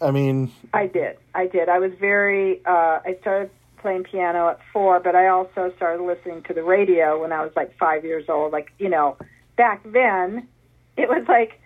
I 0.00 0.10
mean, 0.10 0.52
I 0.72 0.86
did. 0.86 1.18
I 1.34 1.46
did. 1.46 1.68
I 1.68 1.78
was 1.78 1.92
very. 2.00 2.64
Uh, 2.64 3.00
I 3.04 3.16
started 3.20 3.50
playing 3.78 4.04
piano 4.04 4.48
at 4.48 4.60
four, 4.72 5.00
but 5.00 5.14
I 5.14 5.28
also 5.28 5.72
started 5.76 6.02
listening 6.04 6.42
to 6.44 6.54
the 6.54 6.62
radio 6.62 7.20
when 7.20 7.32
I 7.32 7.42
was 7.42 7.52
like 7.56 7.76
five 7.78 8.04
years 8.04 8.24
old. 8.28 8.52
Like 8.52 8.72
you 8.78 8.88
know, 8.88 9.16
back 9.56 9.82
then, 9.84 10.48
it 10.96 11.08
was 11.08 11.24
like 11.28 11.60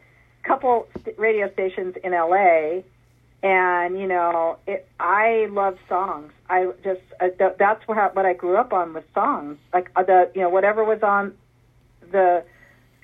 a 0.45 0.49
couple 0.49 0.89
radio 1.17 1.53
stations 1.53 1.95
in 2.03 2.13
L.A. 2.13 2.85
And 3.43 3.99
you 3.99 4.07
know, 4.07 4.59
it, 4.67 4.89
I 4.99 5.47
love 5.51 5.77
songs. 5.89 6.33
I 6.49 6.73
just 6.83 7.03
uh, 7.21 7.29
th- 7.39 7.57
that's 7.59 7.87
what 7.87 8.17
what 8.17 8.27
I 8.27 8.33
grew 8.33 8.57
up 8.57 8.73
on 8.73 8.95
was 8.95 9.05
songs. 9.13 9.59
Like 9.73 9.91
uh, 9.95 10.03
the 10.03 10.31
you 10.35 10.41
know 10.41 10.49
whatever 10.49 10.83
was 10.83 11.03
on 11.03 11.35
the 12.11 12.43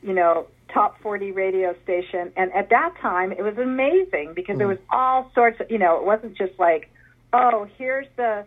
you 0.02 0.14
know 0.14 0.46
top 0.80 1.00
40 1.02 1.32
radio 1.32 1.74
station. 1.82 2.32
And 2.36 2.52
at 2.52 2.70
that 2.70 2.94
time 3.00 3.32
it 3.32 3.42
was 3.42 3.56
amazing 3.58 4.32
because 4.34 4.58
there 4.58 4.68
was 4.68 4.78
all 4.90 5.30
sorts 5.34 5.60
of 5.60 5.70
you 5.70 5.78
know 5.78 5.96
it 5.96 6.04
wasn't 6.04 6.36
just 6.36 6.58
like 6.58 6.90
oh 7.32 7.66
here's 7.76 8.06
the 8.16 8.44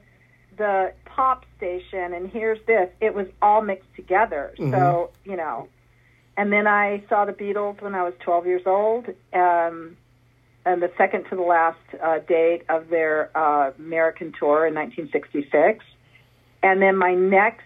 the 0.57 0.93
pop 1.05 1.45
station 1.57 2.13
and 2.13 2.29
here's 2.29 2.59
this. 2.65 2.89
It 3.01 3.13
was 3.13 3.27
all 3.41 3.61
mixed 3.61 3.93
together. 3.95 4.53
So 4.57 5.11
you 5.25 5.35
know 5.35 5.67
and 6.35 6.51
then 6.51 6.65
i 6.65 7.03
saw 7.09 7.25
the 7.25 7.31
beatles 7.31 7.79
when 7.79 7.93
i 7.93 8.01
was 8.01 8.13
12 8.21 8.47
years 8.47 8.63
old 8.65 9.07
um 9.33 9.95
and 10.65 10.81
the 10.81 10.91
second 10.97 11.25
to 11.29 11.35
the 11.35 11.41
last 11.43 11.77
uh, 12.01 12.19
date 12.27 12.63
of 12.69 12.89
their 12.89 13.29
uh, 13.37 13.71
american 13.77 14.33
tour 14.39 14.65
in 14.65 14.73
1966 14.73 15.85
and 16.63 16.81
then 16.81 16.97
my 16.97 17.13
next 17.13 17.65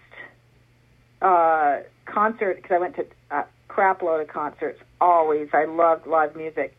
uh, 1.22 1.78
concert 2.04 2.56
because 2.56 2.72
I 2.74 2.78
went 2.78 2.96
to 2.96 3.06
a 3.30 3.44
crap 3.78 4.02
load 4.02 4.20
of 4.20 4.26
concerts. 4.26 4.80
Always, 5.00 5.50
I 5.52 5.64
loved 5.66 6.04
live 6.08 6.34
music. 6.34 6.76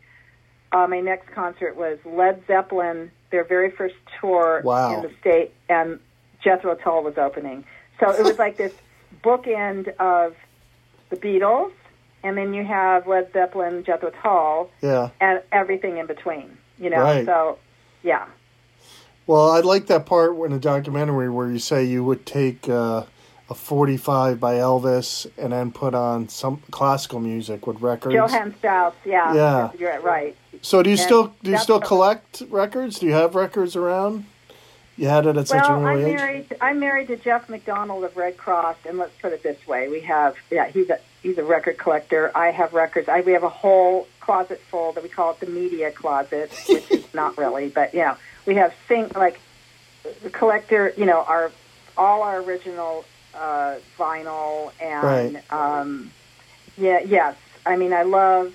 Uh, 0.74 0.86
my 0.86 1.00
next 1.00 1.32
concert 1.32 1.77
was 1.77 1.98
Led 2.03 2.44
Zeppelin, 2.46 3.10
their 3.32 3.46
very 3.46 3.72
first 3.72 3.96
tour 4.20 4.62
Wow. 4.65 4.96
in 4.98 5.01
the 5.03 5.12
state, 5.22 5.53
and 5.70 5.98
Jethro 6.44 6.75
Tull 6.75 7.01
was 7.01 7.18
opening. 7.18 7.63
So 8.01 8.12
it 8.12 8.22
was 8.25 8.38
like 8.38 8.58
this 8.58 8.74
bookend 9.24 9.96
of 9.96 10.36
the 11.10 11.15
Beatles, 11.15 11.72
and 12.22 12.38
then 12.38 12.53
you 12.53 12.65
have 12.65 13.08
Led 13.08 13.32
Zeppelin, 13.32 13.86
Jethro 13.86 14.12
Tull, 14.22 14.70
yeah. 14.82 15.12
and 15.22 15.41
everything 15.53 16.00
in 16.00 16.06
between. 16.06 16.58
You 16.77 16.89
know, 16.89 16.98
Right. 17.01 17.25
so 17.25 17.60
yeah. 18.03 18.25
Well, 19.25 19.50
I 19.51 19.62
like 19.62 19.88
that 19.88 20.06
part 20.06 20.36
in 20.36 20.51
the 20.51 20.60
documentary 20.60 21.29
where 21.29 21.50
you 21.50 21.60
say 21.60 21.86
you 21.86 22.03
would 22.03 22.25
take 22.25 22.68
uh, 22.68 23.03
a 23.50 23.56
45 23.56 24.39
by 24.39 24.56
Elvis 24.56 25.25
and 25.38 25.51
then 25.53 25.72
put 25.72 25.96
on 25.96 26.29
some 26.29 26.62
classical 26.72 27.20
music 27.20 27.65
with 27.65 27.82
records. 27.82 28.13
Johann 28.13 28.56
Strauss, 28.60 28.94
yeah, 29.06 29.34
Yeah. 29.34 29.72
you're 29.77 30.00
right. 30.01 30.36
so 30.62 30.84
do 30.84 30.89
you 30.89 30.94
and 30.96 31.00
still 31.01 31.34
do 31.44 31.51
you 31.51 31.58
still 31.58 31.79
collect 31.79 32.44
records? 32.50 33.00
Do 33.00 33.08
you 33.08 33.13
have 33.13 33.34
records 33.36 33.75
around? 33.75 34.25
You 34.98 35.08
had 35.08 35.25
it 35.25 35.38
at 35.38 35.48
such 35.48 35.62
Well, 35.68 35.79
an 35.79 35.86
I'm 35.86 35.98
age. 36.00 36.15
married. 36.15 36.58
I'm 36.62 36.79
married 36.79 37.08
to 37.08 37.15
Jeff 37.15 37.48
McDonald 37.50 38.03
of 38.03 38.18
Redd 38.18 38.36
Kross, 38.38 38.75
and 38.86 38.98
let's 38.98 39.13
put 39.22 39.32
it 39.32 39.41
this 39.44 39.65
way: 39.65 39.88
we 39.88 40.01
have, 40.01 40.36
yeah, 40.51 40.68
he's 40.68 40.89
a 40.89 41.00
he's 41.24 41.38
a 41.38 41.44
record 41.44 41.77
collector. 41.77 42.32
I 42.36 42.51
have 42.51 42.74
records. 42.74 43.08
I 43.08 43.22
we 43.22 43.32
have 43.32 43.44
a 43.44 43.50
whole 43.50 44.08
closet 44.20 44.60
full 44.70 44.91
that 44.91 45.01
we 45.01 45.08
call 45.10 45.32
it 45.32 45.39
the 45.39 45.46
media 45.48 45.89
closet, 45.91 46.51
which 46.70 46.91
is 46.91 47.13
not 47.13 47.38
really, 47.38 47.70
but 47.70 47.94
you 47.94 48.01
know, 48.01 48.15
we 48.46 48.56
have 48.56 48.74
sing 48.89 49.10
like 49.15 49.39
the 50.22 50.29
collector. 50.29 50.94
You 50.98 51.06
know, 51.06 51.24
our 51.27 51.50
all 51.98 52.22
our 52.22 52.41
original 52.41 53.06
uh, 53.36 53.75
vinyl 53.98 54.71
and 54.81 55.41
um, 55.50 56.12
yeah, 56.77 57.00
yes. 57.01 57.36
I 57.65 57.75
mean, 57.75 57.93
I 57.93 58.03
love. 58.03 58.53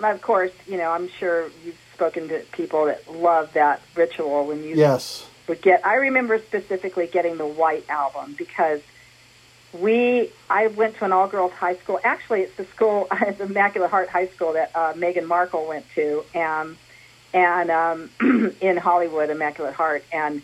Of 0.00 0.20
course, 0.22 0.50
you 0.66 0.76
know, 0.76 0.90
I'm 0.90 1.08
sure 1.08 1.48
you've 1.64 1.78
spoken 1.94 2.28
to 2.28 2.40
people 2.52 2.86
that 2.86 3.08
love 3.14 3.52
that 3.52 3.80
ritual 3.94 4.44
when 4.46 4.64
you 4.64 4.74
Yes. 4.76 5.24
would 5.46 5.62
get. 5.62 5.86
I 5.86 5.94
remember 5.94 6.38
specifically 6.38 7.06
getting 7.06 7.36
the 7.38 7.46
White 7.46 7.88
album 7.88 8.34
because 8.36 8.80
we. 9.72 10.30
I 10.50 10.66
went 10.68 10.96
to 10.98 11.04
an 11.04 11.12
all-girls 11.12 11.52
high 11.52 11.76
school. 11.76 12.00
Actually, 12.02 12.42
it's 12.42 12.56
the 12.56 12.64
school, 12.66 13.06
it's 13.12 13.40
Immaculate 13.40 13.90
Heart 13.90 14.08
High 14.08 14.26
School 14.28 14.54
that 14.54 14.72
uh, 14.74 14.92
Meghan 14.94 15.26
Markle 15.26 15.66
went 15.66 15.86
to, 15.94 16.24
and 16.34 16.76
and 17.32 17.70
um, 17.70 18.10
in 18.60 18.76
Hollywood, 18.76 19.30
Immaculate 19.30 19.74
Heart. 19.74 20.04
And 20.12 20.42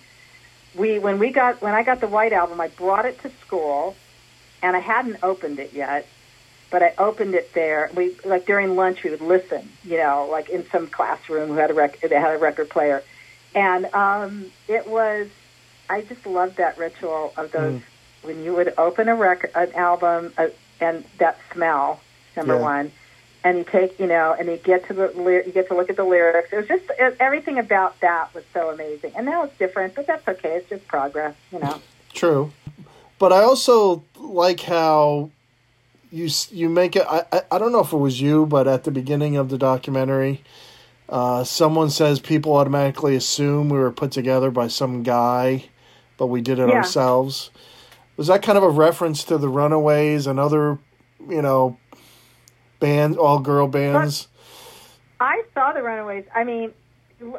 we, 0.75 0.99
when 0.99 1.19
we 1.19 1.31
got, 1.31 1.61
when 1.63 1.75
I 1.75 1.83
got 1.83 2.01
the 2.01 2.09
White 2.09 2.33
album, 2.33 2.61
I 2.61 2.69
brought 2.69 3.07
it 3.07 3.21
to 3.23 3.31
school, 3.45 3.97
and 4.63 4.77
I 4.77 4.81
hadn't 4.81 5.19
opened 5.23 5.59
it 5.59 5.73
yet. 5.73 6.07
But 6.71 6.85
I 6.85 6.95
opened 6.99 7.35
it 7.35 7.53
there. 7.53 7.91
We 7.97 8.15
like 8.25 8.47
during 8.47 8.77
lunch 8.77 9.03
we 9.03 9.11
would 9.11 9.21
listen, 9.21 9.69
you 9.83 9.97
know, 9.97 10.29
like 10.31 10.49
in 10.51 10.65
some 10.71 10.87
classroom 10.87 11.49
who 11.49 11.55
had 11.55 11.73
a 11.73 11.75
rec- 11.75 11.99
they 12.01 12.15
had 12.15 12.33
a 12.33 12.39
record 12.39 12.71
player, 12.71 13.03
and 13.57 13.87
um, 13.93 14.47
it 14.69 14.87
was 14.87 15.27
I 15.89 16.03
just 16.03 16.25
loved 16.27 16.59
that 16.59 16.79
ritual 16.79 17.33
of 17.37 17.51
those 17.51 17.83
when 18.23 18.45
you 18.45 18.55
would 18.55 18.73
open 18.79 19.09
a 19.09 19.17
record, 19.17 19.51
an 19.57 19.73
album, 19.75 20.33
uh, 20.39 20.47
and 20.81 21.05
that 21.19 21.39
smell. 21.53 22.01
Number 22.37 22.55
Yeah. 22.55 22.61
one, 22.63 22.93
and 23.45 23.59
you 23.59 23.65
take, 23.65 23.99
you 23.99 24.07
know, 24.07 24.35
and 24.39 24.49
you 24.49 24.57
get 24.59 24.87
to 24.89 24.95
the 24.95 25.43
you 25.47 25.53
get 25.53 25.69
to 25.69 25.75
look 25.75 25.91
at 25.91 25.97
the 25.97 26.05
lyrics. 26.05 26.53
It 26.53 26.57
was 26.57 26.69
just 26.69 26.85
it, 26.99 27.17
everything 27.21 27.59
about 27.59 27.99
that 28.01 28.35
was 28.35 28.45
so 28.53 28.71
amazing. 28.71 29.13
And 29.17 29.27
now 29.27 29.45
it's 29.45 29.57
different, 29.59 29.95
but 29.95 30.07
that's 30.07 30.27
okay. 30.29 30.57
It's 30.57 30.69
just 30.69 30.87
progress, 30.87 31.35
you 31.53 31.59
know. 31.59 31.81
True, 32.13 32.53
but 33.19 33.33
I 33.33 33.43
also 33.43 34.05
like 34.19 34.61
how 34.61 35.31
you 36.11 36.29
you 36.51 36.69
make 36.69 36.97
it. 36.97 37.07
I, 37.09 37.25
I 37.33 37.43
I 37.53 37.59
don't 37.59 37.73
know 37.73 37.81
if 37.81 37.93
it 37.93 37.99
was 37.99 38.21
you, 38.21 38.47
but 38.47 38.69
at 38.69 38.85
the 38.85 38.91
beginning 38.91 39.37
of 39.37 39.49
the 39.49 39.59
documentary, 39.59 40.43
uh, 41.09 41.45
someone 41.45 41.91
says 41.91 42.21
people 42.21 42.55
automatically 42.55 43.17
assume 43.17 43.69
we 43.69 43.79
were 43.79 43.91
put 43.93 44.13
together 44.13 44.51
by 44.51 44.69
some 44.69 45.03
guy, 45.03 45.65
but 46.19 46.27
we 46.27 46.41
did 46.41 46.59
it 46.59 46.69
Yeah. 46.69 46.77
ourselves. 46.77 47.51
Was 48.17 48.27
that 48.27 48.43
kind 48.43 48.59
of 48.59 48.65
a 48.65 48.69
reference 48.69 49.25
to 49.25 49.39
the 49.39 49.49
Runaways 49.49 50.27
and 50.27 50.39
other, 50.39 50.79
you 51.27 51.41
know, 51.41 51.79
band 52.81 53.17
all 53.19 53.39
girl 53.39 53.69
bands? 53.69 54.29
I 55.21 55.43
saw 55.55 55.73
the 55.73 55.83
Runaways. 55.83 56.25
I 56.35 56.45
mean, 56.45 56.73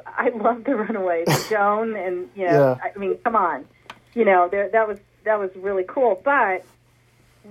I 0.06 0.30
love 0.30 0.64
the 0.64 0.76
Runaways. 0.76 1.28
Joan 1.50 1.96
and 1.96 2.30
you 2.36 2.46
know, 2.46 2.78
Yeah. 2.80 2.90
I 2.96 2.98
mean, 2.98 3.18
come 3.24 3.36
on, 3.36 3.66
you 4.14 4.24
know, 4.24 4.48
there, 4.50 4.70
that 4.70 4.88
was 4.88 5.00
that 5.26 5.40
was 5.40 5.50
really 5.56 5.84
cool. 5.88 6.22
But 6.24 6.64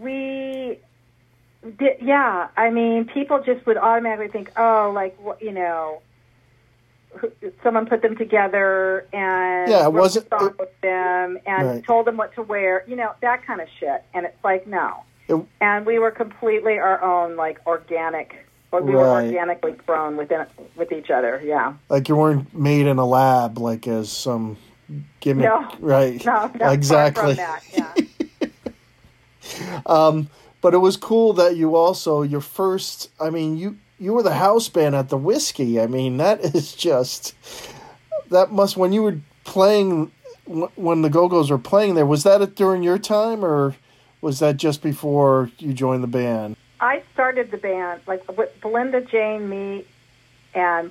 we 0.01 0.79
did, 1.79 1.99
yeah. 2.01 2.49
I 2.57 2.71
mean, 2.71 3.05
people 3.07 3.43
just 3.43 3.67
would 3.67 3.77
automatically 3.77 4.29
think, 4.29 4.53
oh, 4.57 4.91
like 4.95 5.21
what, 5.21 5.43
you 5.43 5.53
know, 5.53 6.01
someone 7.63 7.87
put 7.87 8.03
them 8.03 8.17
together 8.17 9.07
and 9.13 9.71
Yeah, 9.71 9.85
it 9.85 9.93
wasn't- 9.93 10.27
it- 10.33 10.59
with 10.59 10.81
them 10.81 11.39
and 11.45 11.69
Right. 11.69 11.85
told 11.85 12.07
them 12.07 12.17
what 12.17 12.33
to 12.35 12.43
wear, 12.43 12.85
you 12.87 12.95
know, 12.97 13.13
that 13.21 13.45
kind 13.45 13.61
of 13.61 13.69
shit. 13.79 14.03
And 14.15 14.25
it's 14.27 14.43
like, 14.45 14.67
no. 14.67 15.03
It- 15.31 15.47
and 15.61 15.87
we 15.87 15.99
were 15.99 16.11
completely 16.11 16.79
our 16.79 17.03
own, 17.03 17.37
like 17.37 17.59
organic. 17.67 18.47
Or 18.73 18.81
we 18.83 18.93
were 18.95 19.09
organically 19.09 19.73
grown 19.73 20.17
within 20.17 20.47
with 20.77 20.93
each 20.93 21.11
other. 21.11 21.43
Yeah. 21.45 21.75
Like 21.89 22.09
you 22.09 22.15
weren't 22.15 22.55
made 22.57 22.87
in 22.87 22.99
a 22.99 23.05
lab, 23.05 23.59
like 23.59 23.89
as 23.89 24.13
some 24.13 24.59
gimmick, 25.19 25.47
No. 25.47 25.69
right? 25.81 26.25
No, 26.25 26.51
no 26.55 26.69
exactly. 26.71 27.35
Far 27.35 27.59
from 27.59 27.81
that. 27.81 27.97
Yeah. 28.39 28.49
Um, 29.87 30.29
but 30.61 30.75
it 30.75 30.79
was 30.79 30.97
cool 30.97 31.33
that 31.35 31.57
you 31.57 31.75
also 31.75 32.23
your 32.23 32.41
first. 32.41 33.11
I 33.21 33.31
mean, 33.31 33.57
you 33.57 33.79
you 33.99 34.13
were 34.13 34.23
the 34.23 34.35
house 34.35 34.69
band 34.69 34.95
at 34.95 35.09
the 35.09 35.17
Whisky. 35.17 35.81
I 35.81 35.87
mean, 35.87 36.19
that 36.19 36.41
is 36.55 36.73
just 36.75 37.35
that 38.31 38.53
must 38.53 38.77
when 38.77 38.93
you 38.93 39.03
were 39.03 39.19
playing 39.45 40.13
when 40.77 41.03
the 41.03 41.11
Go 41.11 41.29
Go's 41.29 41.51
were 41.51 41.59
playing 41.59 41.95
there. 41.95 42.07
Was 42.07 42.23
that 42.25 42.43
it 42.43 42.55
during 42.55 42.83
your 42.83 42.99
time, 42.99 43.45
or 43.45 43.75
was 44.21 44.39
that 44.41 44.57
just 44.57 44.83
before 44.83 45.51
you 45.59 45.73
joined 45.73 46.03
the 46.03 46.09
band? 46.09 46.57
I 46.81 47.03
started 47.13 47.51
the 47.51 47.59
band 47.59 48.01
like 48.07 48.37
with 48.37 48.59
Belinda, 48.61 49.03
Jane, 49.03 49.49
me, 49.49 49.85
and 50.55 50.91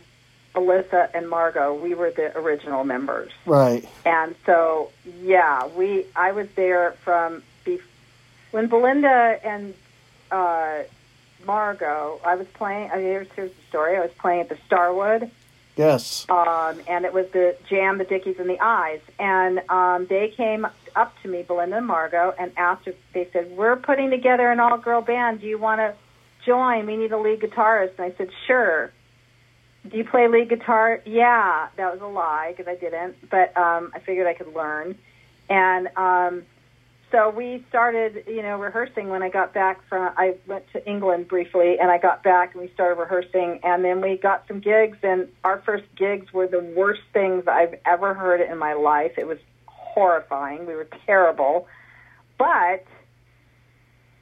Elissa 0.56 1.10
and 1.14 1.30
Margot. 1.30 1.74
We 1.74 1.94
were 1.96 2.12
the 2.12 2.38
original 2.38 2.84
members. 2.84 3.32
Right. 3.46 3.88
And 4.06 4.36
so, 4.46 4.92
yeah, 5.22 5.68
we 5.68 6.06
I 6.16 6.32
was 6.32 6.48
there 6.56 6.92
from 7.04 7.44
bef- 7.66 7.82
when 8.52 8.68
Belinda 8.68 9.40
and 9.44 9.74
uh, 10.32 10.80
Margot. 11.46 12.20
I 12.26 12.36
was 12.36 12.48
playing. 12.54 12.92
I 12.92 12.96
mean, 12.98 13.06
here's, 13.06 13.28
here's 13.36 13.52
the 13.52 13.62
story. 13.70 13.98
I 13.98 14.02
was 14.02 14.12
playing 14.20 14.42
at 14.42 14.50
the 14.50 14.58
Starwood, 14.68 15.32
Yes. 15.76 16.26
um, 16.30 16.80
and 16.88 17.06
it 17.06 17.14
was 17.14 17.28
the 17.32 17.56
Jam, 17.70 17.98
the 17.98 18.04
Dickies, 18.04 18.38
and 18.40 18.50
the 18.50 18.60
Eyes. 18.60 19.00
And 19.18 19.62
um, 19.70 20.06
they 20.08 20.30
came 20.30 20.68
up 20.96 21.14
to 21.24 21.30
me, 21.30 21.44
Belinda 21.44 21.78
and 21.78 21.88
Margot, 21.88 22.34
and 22.40 22.52
asked 22.58 22.88
if 22.88 22.96
they 23.14 23.28
said, 23.32 23.52
"We're 23.52 23.76
putting 23.76 24.10
together 24.10 24.52
an 24.52 24.60
all-girl 24.60 25.02
band. 25.02 25.42
Do 25.42 25.48
you 25.48 25.58
want 25.58 25.80
to 25.80 25.96
join? 26.46 26.86
We 26.86 26.98
need 26.98 27.12
a 27.12 27.18
lead 27.18 27.42
guitarist." 27.42 27.98
And 27.98 28.12
I 28.12 28.18
said, 28.18 28.30
"Sure." 28.48 28.92
Do 29.88 29.98
you 29.98 30.04
play 30.04 30.28
lead 30.28 30.50
guitar? 30.50 31.02
Yeah, 31.06 31.70
that 31.78 31.94
was 31.94 32.02
a 32.02 32.06
lie 32.06 32.54
because 32.56 32.68
I 32.68 32.76
didn't, 32.76 33.30
but 33.30 33.56
um, 33.58 33.92
I 33.96 34.00
figured 34.00 34.28
I 34.28 34.34
could 34.34 34.54
learn. 34.54 34.98
And 35.50 35.88
um, 35.96 36.44
so 37.12 37.30
we 37.30 37.66
started, 37.70 38.26
you 38.28 38.44
know, 38.44 38.60
rehearsing 38.60 39.10
when 39.10 39.24
I 39.24 39.30
got 39.30 39.54
back 39.54 39.82
from. 39.88 40.14
I 40.18 40.36
went 40.48 40.66
to 40.74 40.88
England 40.88 41.28
briefly, 41.28 41.80
and 41.80 41.90
I 41.90 41.98
got 41.98 42.24
back, 42.24 42.54
and 42.54 42.62
we 42.62 42.70
started 42.74 43.00
rehearsing, 43.00 43.62
and 43.64 43.84
then 43.84 44.02
we 44.02 44.18
got 44.18 44.44
some 44.48 44.60
gigs, 44.60 44.98
and 45.02 45.28
our 45.44 45.62
first 45.62 45.86
gigs 45.96 46.32
were 46.32 46.46
the 46.46 46.60
worst 46.60 47.02
things 47.12 47.48
I've 47.48 47.76
ever 47.86 48.14
heard 48.14 48.42
in 48.42 48.58
my 48.58 48.74
life. 48.74 49.14
It 49.18 49.28
was 49.28 49.40
horrifying. 50.00 50.66
We 50.66 50.76
were 50.76 50.88
terrible, 51.06 51.68
but 52.38 52.86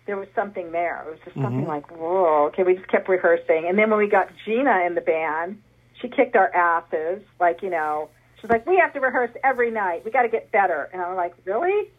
there 0.08 0.18
was 0.18 0.28
something 0.34 0.72
there. 0.72 1.04
It 1.06 1.12
was 1.12 1.20
just 1.24 1.36
something 1.36 1.62
mm-hmm. 1.62 1.70
like, 1.70 1.92
whoa, 1.92 2.48
okay, 2.48 2.63
we 2.63 2.74
just 2.74 2.88
kept 2.88 3.08
rehearsing. 3.08 3.68
And 3.70 3.78
then 3.78 3.92
when 3.92 4.00
we 4.00 4.10
got 4.10 4.28
Gina 4.44 4.80
in 4.88 4.96
the 4.96 5.02
band, 5.02 5.62
she 6.02 6.08
kicked 6.08 6.36
our 6.36 6.52
asses. 6.52 7.22
Like, 7.40 7.62
you 7.62 7.70
know, 7.70 8.10
she's 8.42 8.50
like, 8.50 8.66
we 8.66 8.78
have 8.78 8.92
to 8.94 9.00
rehearse 9.00 9.30
every 9.44 9.70
night. 9.70 10.04
We 10.04 10.10
got 10.10 10.24
to 10.24 10.30
get 10.30 10.52
better. 10.52 10.90
And 10.92 11.00
I'm 11.00 11.16
like, 11.16 11.36
really? 11.46 11.92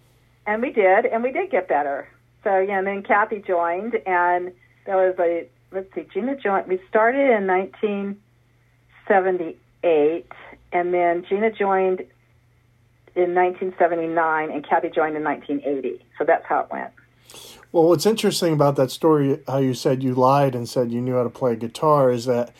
And 0.44 0.60
we 0.60 0.72
did, 0.72 1.06
and 1.06 1.22
we 1.22 1.30
did 1.30 1.52
get 1.52 1.68
better. 1.68 2.08
So, 2.42 2.58
yeah, 2.58 2.78
and 2.78 2.86
then 2.86 3.04
Kathy 3.04 3.38
joined, 3.46 3.94
and 3.94 4.52
that 4.86 4.96
was 4.96 5.14
a, 5.20 5.46
let's 5.70 5.94
see, 5.94 6.02
Gina 6.12 6.34
joined, 6.34 6.66
we 6.66 6.80
started 6.88 7.30
in 7.30 7.46
1978, 7.46 10.32
and 10.72 10.92
then 10.92 11.24
Gina 11.28 11.52
joined 11.52 12.02
in 13.18 13.34
1979, 13.34 14.50
and 14.50 14.66
Kathy 14.66 14.88
joined 14.88 15.16
in 15.16 15.24
1980. 15.24 16.04
So 16.18 16.24
that's 16.24 16.46
how 16.46 16.60
it 16.60 16.68
went. 16.70 16.90
Well, 17.70 17.84
what's 17.84 18.06
interesting 18.06 18.54
about 18.54 18.76
that 18.76 18.90
story, 18.90 19.40
how 19.46 19.58
you 19.58 19.74
said 19.74 20.02
you 20.02 20.14
lied 20.14 20.54
and 20.54 20.68
said 20.68 20.90
you 20.90 21.02
knew 21.02 21.16
how 21.16 21.24
to 21.24 21.30
play 21.30 21.54
guitar, 21.54 22.10
is 22.10 22.24
that 22.24 22.52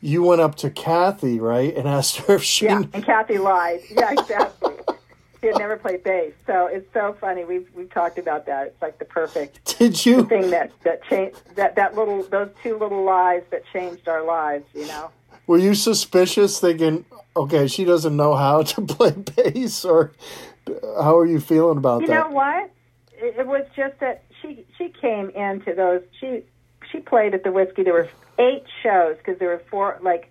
you 0.00 0.22
went 0.22 0.40
up 0.40 0.54
to 0.56 0.70
Kathy, 0.70 1.40
right, 1.40 1.74
and 1.74 1.88
asked 1.88 2.16
her 2.18 2.34
if 2.34 2.42
she. 2.42 2.66
Yeah, 2.66 2.82
and 2.92 3.04
Kathy 3.04 3.38
lied. 3.38 3.80
Yeah, 3.90 4.12
exactly. 4.12 4.74
she 5.40 5.48
had 5.48 5.58
never 5.58 5.76
played 5.76 6.04
bass, 6.04 6.32
so 6.46 6.66
it's 6.66 6.92
so 6.92 7.16
funny. 7.20 7.44
We've 7.44 7.68
we've 7.74 7.90
talked 7.90 8.18
about 8.18 8.46
that. 8.46 8.68
It's 8.68 8.82
like 8.82 8.98
the 8.98 9.04
perfect 9.04 9.76
Did 9.78 10.04
you? 10.06 10.24
thing 10.26 10.50
that 10.50 10.70
that 10.84 11.02
changed 11.04 11.38
that 11.56 11.74
that 11.74 11.96
little 11.96 12.22
those 12.24 12.50
two 12.62 12.78
little 12.78 13.04
lies 13.04 13.42
that 13.50 13.62
changed 13.72 14.06
our 14.08 14.22
lives. 14.22 14.64
You 14.74 14.86
know. 14.86 15.10
Were 15.46 15.58
you 15.58 15.74
suspicious, 15.74 16.60
thinking, 16.60 17.04
okay, 17.36 17.66
she 17.66 17.84
doesn't 17.84 18.16
know 18.16 18.34
how 18.34 18.62
to 18.62 18.82
play 18.86 19.12
bass, 19.12 19.84
or 19.84 20.12
how 20.66 21.18
are 21.18 21.26
you 21.26 21.40
feeling 21.40 21.78
about 21.78 22.02
You 22.02 22.08
that? 22.08 22.12
You 22.12 22.20
know 22.20 22.34
what? 22.34 22.70
It, 23.14 23.40
it 23.40 23.46
was 23.46 23.66
just 23.76 23.98
that 24.00 24.24
she 24.40 24.64
she 24.78 24.88
came 24.88 25.30
into 25.30 25.74
those. 25.74 26.02
She 26.20 26.42
she 26.90 26.98
played 26.98 27.34
at 27.34 27.44
the 27.44 27.52
Whisky. 27.52 27.82
There 27.82 27.92
were 27.92 28.08
eight 28.38 28.64
shows 28.82 29.16
because 29.18 29.38
there 29.38 29.48
were 29.48 29.62
four. 29.70 29.98
Like, 30.00 30.30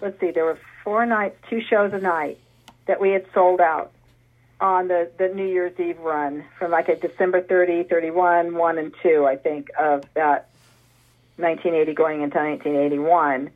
let's 0.00 0.18
see, 0.20 0.30
there 0.30 0.44
were 0.44 0.58
four 0.84 1.06
nights, 1.06 1.36
two 1.48 1.60
shows 1.60 1.92
a 1.92 1.98
night 1.98 2.38
that 2.86 3.00
we 3.00 3.10
had 3.10 3.26
sold 3.32 3.60
out 3.60 3.92
on 4.60 4.88
the 4.88 5.10
the 5.18 5.28
New 5.28 5.46
Year's 5.46 5.78
Eve 5.78 5.98
run 6.00 6.44
from 6.58 6.70
like 6.70 6.88
a 6.88 6.96
December 6.96 7.40
30, 7.40 7.84
31, 7.84 8.54
one 8.54 8.78
and 8.78 8.94
two, 9.02 9.26
I 9.26 9.36
think, 9.36 9.68
of 9.78 10.04
that 10.14 10.48
1980 11.36 11.94
going 11.94 12.22
into 12.22 12.38
1981. 12.38 13.50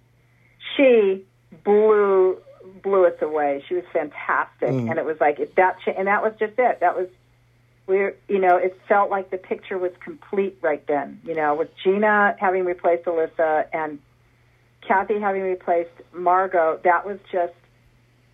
She 0.77 1.25
blew 1.65 2.39
blew 2.83 3.07
us 3.07 3.21
away. 3.23 3.65
She 3.69 3.75
was 3.75 3.85
fantastic, 3.93 4.69
mm. 4.69 4.91
and 4.91 4.99
it 4.99 5.05
was 5.05 5.17
like 5.21 5.39
it, 5.39 5.55
that, 5.57 5.79
cha- 5.85 5.93
and 5.93 6.07
that 6.07 6.23
was 6.23 6.33
just 6.39 6.55
it. 6.59 6.81
That 6.81 6.97
was 6.97 7.09
we're, 7.87 8.17
you 8.29 8.39
know, 8.39 8.57
it 8.57 8.79
felt 8.89 9.11
like 9.11 9.31
the 9.31 9.37
picture 9.37 9.77
was 9.79 9.93
complete 10.03 10.59
right 10.63 10.85
then. 10.87 11.21
You 11.25 11.35
know, 11.35 11.55
with 11.55 11.69
Gina 11.83 12.37
having 12.39 12.65
replaced 12.65 13.07
Elissa 13.07 13.67
and 13.73 13.99
Kathy 14.87 15.19
having 15.21 15.43
replaced 15.43 15.91
Margot, 16.13 16.81
that 16.85 17.07
was 17.07 17.19
just 17.31 17.53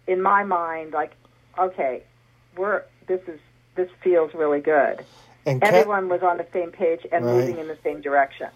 in 0.06 0.22
my 0.22 0.44
mind 0.44 0.92
like, 0.92 1.12
okay, 1.58 2.02
we're 2.56 2.82
this 3.06 3.20
is 3.26 3.40
this 3.74 3.88
feels 4.02 4.32
really 4.34 4.60
good. 4.60 5.04
And 5.46 5.62
Everyone 5.64 6.08
was 6.08 6.22
on 6.22 6.36
the 6.36 6.46
same 6.52 6.70
page 6.70 7.00
and 7.10 7.24
Right. 7.24 7.34
moving 7.34 7.58
in 7.58 7.66
the 7.66 7.78
same 7.82 8.00
direction. 8.02 8.48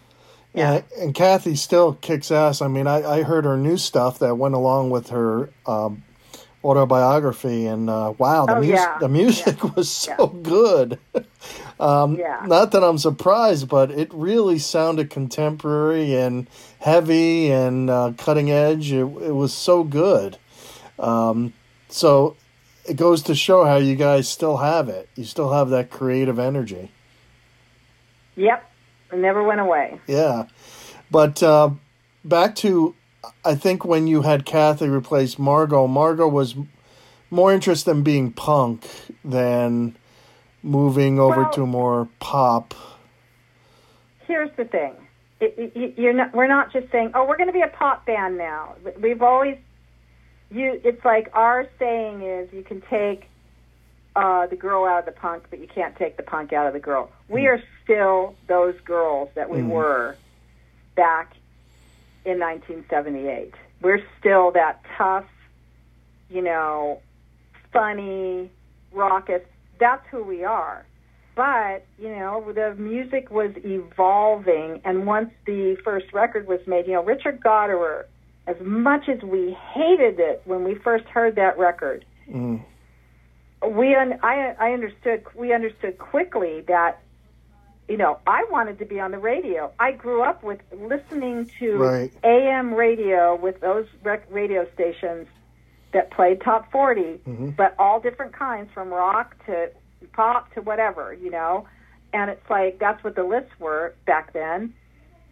Yeah, 0.54 0.82
and 1.00 1.14
Kathy 1.14 1.56
still 1.56 1.94
kicks 1.94 2.30
ass. 2.30 2.62
I 2.62 2.68
mean, 2.68 2.86
I, 2.86 3.02
I 3.18 3.22
heard 3.24 3.44
her 3.44 3.56
new 3.56 3.76
stuff 3.76 4.20
that 4.20 4.36
went 4.38 4.54
along 4.54 4.90
with 4.90 5.08
her 5.10 5.50
um, 5.66 6.04
autobiography, 6.64 7.66
and 7.66 7.90
uh, 7.90 8.14
wow, 8.18 8.46
the, 8.46 8.54
Oh, 8.56 8.60
mus- 8.60 8.68
yeah. 8.68 8.98
the 9.00 9.08
music 9.08 9.76
was 9.76 9.90
so 9.90 10.28
good. 10.28 10.98
um, 11.80 12.14
Yeah. 12.16 12.44
Not 12.46 12.70
that 12.72 12.84
I'm 12.84 12.98
surprised, 12.98 13.68
but 13.68 13.90
it 13.90 14.14
really 14.14 14.58
sounded 14.60 15.10
contemporary 15.10 16.14
and 16.14 16.48
heavy 16.78 17.50
and 17.50 17.90
uh, 17.90 18.12
cutting 18.16 18.50
edge. 18.50 18.92
It, 18.92 19.00
it 19.00 19.34
was 19.34 19.52
so 19.52 19.82
good. 19.82 20.38
Um, 21.00 21.52
so 21.88 22.36
it 22.88 22.96
goes 22.96 23.22
to 23.24 23.34
show 23.34 23.64
how 23.64 23.76
you 23.76 23.96
guys 23.96 24.28
still 24.28 24.58
have 24.58 24.88
it. 24.88 25.08
You 25.16 25.24
still 25.24 25.52
have 25.52 25.70
that 25.70 25.90
creative 25.90 26.38
energy. 26.38 26.92
Yep, 28.36 28.70
it 29.14 29.20
never 29.20 29.42
went 29.42 29.60
away. 29.60 29.98
Yeah. 30.06 30.46
But 31.10 31.42
uh, 31.42 31.70
back 32.24 32.54
to, 32.56 32.94
I 33.44 33.54
think 33.54 33.84
when 33.84 34.06
you 34.06 34.22
had 34.22 34.44
Kathy 34.44 34.88
replace 34.88 35.38
Margot, 35.38 35.86
Margot 35.86 36.28
was 36.28 36.54
more 37.30 37.52
interested 37.52 37.90
in 37.92 38.02
being 38.02 38.32
punk 38.32 38.86
than 39.24 39.96
moving 40.62 41.18
over 41.18 41.42
Well- 41.42 41.52
to 41.52 41.66
more 41.66 42.08
pop. 42.20 42.74
here's 44.26 44.50
the 44.56 44.64
thing. 44.64 44.94
It, 45.40 45.72
it, 45.74 45.98
you're 45.98 46.12
not, 46.14 46.32
we're 46.32 46.46
not 46.46 46.72
just 46.72 46.90
saying, 46.90 47.10
oh, 47.14 47.26
we're 47.26 47.36
going 47.36 47.48
to 47.48 47.52
be 47.52 47.60
a 47.60 47.68
pop 47.68 48.06
band 48.06 48.38
now. 48.38 48.76
We've 48.98 49.20
always, 49.20 49.58
you. 50.50 50.80
It's 50.84 51.04
like 51.04 51.28
our 51.34 51.66
saying 51.78 52.22
is, 52.22 52.50
you 52.52 52.62
can 52.62 52.80
take 52.88 53.24
uh, 54.16 54.46
the 54.46 54.56
girl 54.56 54.84
out 54.84 55.00
of 55.00 55.06
the 55.06 55.20
punk, 55.20 55.44
but 55.50 55.58
you 55.58 55.66
can't 55.66 55.96
take 55.96 56.16
the 56.16 56.22
punk 56.22 56.52
out 56.52 56.66
of 56.66 56.72
the 56.72 56.80
girl. 56.80 57.10
Hmm. 57.28 57.34
We 57.34 57.46
are 57.46 57.62
still 57.82 58.34
those 58.46 58.78
girls 58.84 59.30
that 59.34 59.50
we 59.50 59.60
hmm. 59.60 59.70
were 59.70 60.16
back 60.96 61.34
in 62.24 62.38
1978. 62.38 63.54
We're 63.82 64.02
still 64.18 64.52
that 64.52 64.80
tough, 64.96 65.26
you 66.30 66.42
know, 66.42 67.00
funny, 67.72 68.50
raucous. 68.92 69.42
That's 69.78 70.06
who 70.10 70.22
we 70.22 70.44
are. 70.44 70.86
But, 71.34 71.84
you 71.98 72.10
know, 72.10 72.52
the 72.52 72.74
music 72.76 73.28
was 73.28 73.50
evolving, 73.56 74.80
and 74.84 75.04
once 75.04 75.30
the 75.46 75.76
first 75.84 76.12
record 76.12 76.46
was 76.46 76.60
made, 76.66 76.86
you 76.86 76.92
know, 76.92 77.02
Richard 77.02 77.40
Gottehrer, 77.40 78.04
as 78.46 78.56
much 78.60 79.08
as 79.08 79.20
we 79.22 79.56
hated 79.72 80.20
it 80.20 80.42
when 80.44 80.62
we 80.62 80.76
first 80.76 81.06
heard 81.06 81.34
that 81.34 81.58
record, 81.58 82.04
hmm. 82.30 82.58
We 83.68 83.94
un- 83.94 84.18
I, 84.22 84.54
I 84.58 84.72
understood 84.72 85.24
we 85.34 85.52
understood 85.52 85.98
quickly 85.98 86.62
that 86.68 87.00
you 87.88 87.96
know 87.96 88.18
I 88.26 88.44
wanted 88.50 88.78
to 88.78 88.84
be 88.84 89.00
on 89.00 89.10
the 89.10 89.18
radio. 89.18 89.72
I 89.78 89.92
grew 89.92 90.22
up 90.22 90.42
with 90.42 90.60
listening 90.72 91.50
to 91.58 91.76
Right. 91.76 92.12
AM 92.24 92.74
radio 92.74 93.34
with 93.36 93.60
those 93.60 93.86
rec- 94.02 94.26
radio 94.30 94.66
stations 94.74 95.26
that 95.92 96.10
played 96.10 96.40
top 96.40 96.70
40, 96.72 97.02
mm-hmm. 97.02 97.50
but 97.50 97.74
all 97.78 98.00
different 98.00 98.32
kinds 98.32 98.68
from 98.72 98.88
rock 98.88 99.36
to 99.46 99.70
pop 100.12 100.52
to 100.54 100.60
whatever, 100.60 101.14
you 101.14 101.30
know. 101.30 101.66
And 102.12 102.30
it's 102.30 102.50
like 102.50 102.78
that's 102.78 103.02
what 103.04 103.14
the 103.16 103.24
lists 103.24 103.52
were 103.58 103.94
back 104.06 104.32
then. 104.32 104.74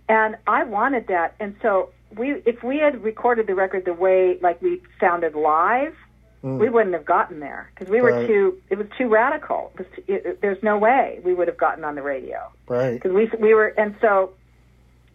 And 0.08 0.36
I 0.46 0.64
wanted 0.64 1.06
that. 1.08 1.34
And 1.40 1.56
so 1.62 1.90
we 2.16 2.42
if 2.44 2.62
we 2.62 2.78
had 2.78 3.02
recorded 3.02 3.46
the 3.46 3.54
record 3.54 3.84
the 3.84 3.92
way 3.94 4.38
like 4.40 4.60
we 4.60 4.82
sounded 5.00 5.34
live, 5.34 5.94
Mm. 6.42 6.58
we 6.58 6.68
wouldn't 6.68 6.94
have 6.94 7.04
gotten 7.04 7.38
there 7.38 7.70
because 7.74 7.88
we 7.90 8.00
were 8.00 8.12
Right. 8.12 8.26
too 8.26 8.60
it 8.68 8.76
was 8.76 8.88
too 8.98 9.08
radical. 9.08 9.70
It 9.74 9.78
was 9.78 9.86
too, 9.94 10.02
it, 10.08 10.40
there's 10.40 10.62
no 10.62 10.76
way 10.76 11.20
we 11.24 11.34
would 11.34 11.46
have 11.46 11.56
gotten 11.56 11.84
on 11.84 11.94
the 11.94 12.02
radio 12.02 12.50
Right. 12.68 12.94
because 12.94 13.12
we 13.12 13.30
we 13.38 13.54
were 13.54 13.68
and 13.78 13.94
so 14.00 14.32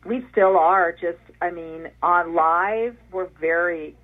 we 0.05 0.25
still 0.31 0.57
are 0.57 0.93
just 0.93 1.17
I 1.41 1.51
mean 1.51 1.89
on 2.01 2.33
live 2.33 2.95
we're 3.11 3.27
very 3.41 3.95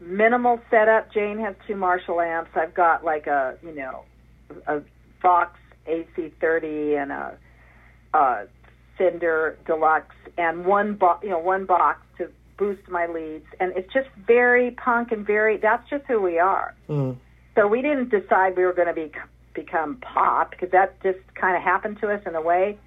minimal 0.00 0.60
setup. 0.70 1.12
Jane 1.12 1.38
has 1.40 1.54
two 1.66 1.76
Marshall 1.76 2.20
amps. 2.20 2.50
I've 2.54 2.74
got 2.74 3.04
like 3.04 3.26
a 3.26 3.58
you 3.62 3.74
know 3.74 4.04
a 4.66 4.80
Vox 5.20 5.58
AC30 5.86 7.02
and 7.02 7.12
a, 7.12 7.36
a 8.14 8.46
Cinder 8.96 9.58
Deluxe 9.66 10.14
and 10.38 10.64
one 10.64 10.94
bo- 10.94 11.18
you 11.22 11.30
know 11.30 11.38
one 11.38 11.66
box 11.66 12.00
to 12.18 12.30
boost 12.58 12.88
my 12.88 13.06
leads 13.06 13.46
and 13.60 13.72
it's 13.76 13.92
just 13.92 14.08
very 14.26 14.72
punk 14.72 15.12
and 15.12 15.26
very 15.26 15.56
that's 15.56 15.88
just 15.88 16.04
who 16.06 16.20
we 16.20 16.38
are. 16.38 16.74
Mm. 16.88 17.16
So 17.54 17.66
we 17.66 17.80
didn't 17.82 18.10
decide 18.10 18.56
we 18.56 18.64
were 18.64 18.72
going 18.72 18.88
to 18.88 18.94
be 18.94 19.10
become 19.54 19.96
pop 19.96 20.50
because 20.50 20.70
that 20.70 21.00
just 21.02 21.18
kind 21.34 21.56
of 21.56 21.62
happened 21.62 21.98
to 22.00 22.08
us 22.08 22.22
in 22.26 22.34
a 22.34 22.40
way. 22.40 22.78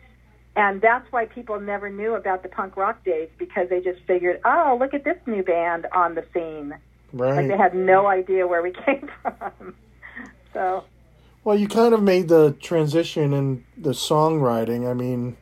And 0.55 0.81
that's 0.81 1.09
why 1.11 1.25
people 1.25 1.59
never 1.59 1.89
knew 1.89 2.15
about 2.15 2.43
the 2.43 2.49
punk 2.49 2.75
rock 2.75 3.03
days 3.03 3.29
because 3.37 3.69
they 3.69 3.79
just 3.79 4.01
figured, 4.05 4.41
oh, 4.43 4.77
look 4.79 4.93
at 4.93 5.03
this 5.03 5.17
new 5.25 5.43
band 5.43 5.87
on 5.93 6.15
the 6.15 6.25
scene. 6.33 6.75
Right. 7.13 7.35
Like 7.35 7.47
they 7.47 7.57
had 7.57 7.73
no 7.73 8.07
idea 8.07 8.47
where 8.47 8.61
we 8.61 8.71
came 8.85 9.09
from. 9.21 9.75
So 10.53 10.83
Well, 11.43 11.57
you 11.57 11.67
kind 11.67 11.93
of 11.93 12.03
made 12.03 12.27
the 12.27 12.51
transition 12.61 13.33
in 13.33 13.65
the 13.77 13.91
songwriting. 13.91 14.89
I 14.89 14.93
mean, 14.93 15.37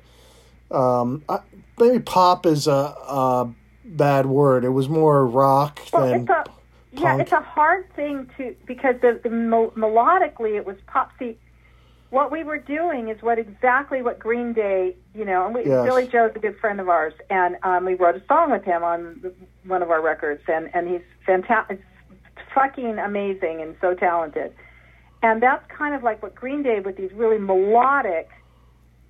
um, 0.72 1.24
I, 1.28 1.40
maybe 1.80 2.00
pop 2.00 2.46
is 2.46 2.68
a, 2.68 2.72
a 2.72 3.54
bad 3.98 4.26
word. 4.26 4.64
It 4.64 4.70
was 4.70 4.90
more 4.90 5.26
rock 5.26 5.80
well, 5.92 6.08
than. 6.08 6.22
it's 6.22 6.30
a 6.30 6.46
yeah, 6.92 7.18
it's 7.18 7.32
a 7.32 7.42
hard 7.42 7.94
thing 7.96 8.30
to 8.38 8.56
because 8.66 8.96
the, 9.02 9.20
the 9.24 9.30
mel- 9.30 9.72
melodically 9.72 10.58
it 10.58 10.66
was 10.66 10.78
pop. 10.88 11.12
See, 11.20 11.38
what 12.10 12.32
we 12.32 12.44
were 12.44 12.58
doing 12.58 13.10
is 13.10 13.22
what 13.22 13.38
exactly 13.38 14.02
what 14.02 14.18
Green 14.18 14.54
Day, 14.54 14.96
you 15.14 15.24
know, 15.24 15.46
and 15.46 15.54
we, 15.54 15.66
Yes. 15.66 15.86
Billie 15.86 16.08
Joe's 16.08 16.32
a 16.36 16.40
good 16.40 16.58
friend 16.58 16.80
of 16.80 16.90
ours, 16.90 17.14
and 17.30 17.58
um, 17.64 17.86
we 17.86 17.94
wrote 17.94 18.16
a 18.16 18.24
song 18.28 18.52
with 18.52 18.64
him 18.64 18.84
on 18.84 19.20
the, 19.22 19.34
one 19.66 19.84
of 19.84 19.92
our 19.92 20.02
records, 20.02 20.42
and 20.48 20.70
and 20.74 20.88
he's 20.90 21.02
fantastic, 21.26 21.82
fucking 22.54 22.98
amazing, 22.98 23.62
and 23.62 23.76
so 23.82 23.94
talented. 23.94 24.54
And 25.22 25.44
that's 25.44 25.64
kind 25.70 25.94
of 25.94 26.02
like 26.02 26.24
what 26.24 26.34
Green 26.34 26.64
Day 26.64 26.80
with 26.80 26.98
these 26.98 27.12
really 27.14 27.38
melodic, 27.38 28.30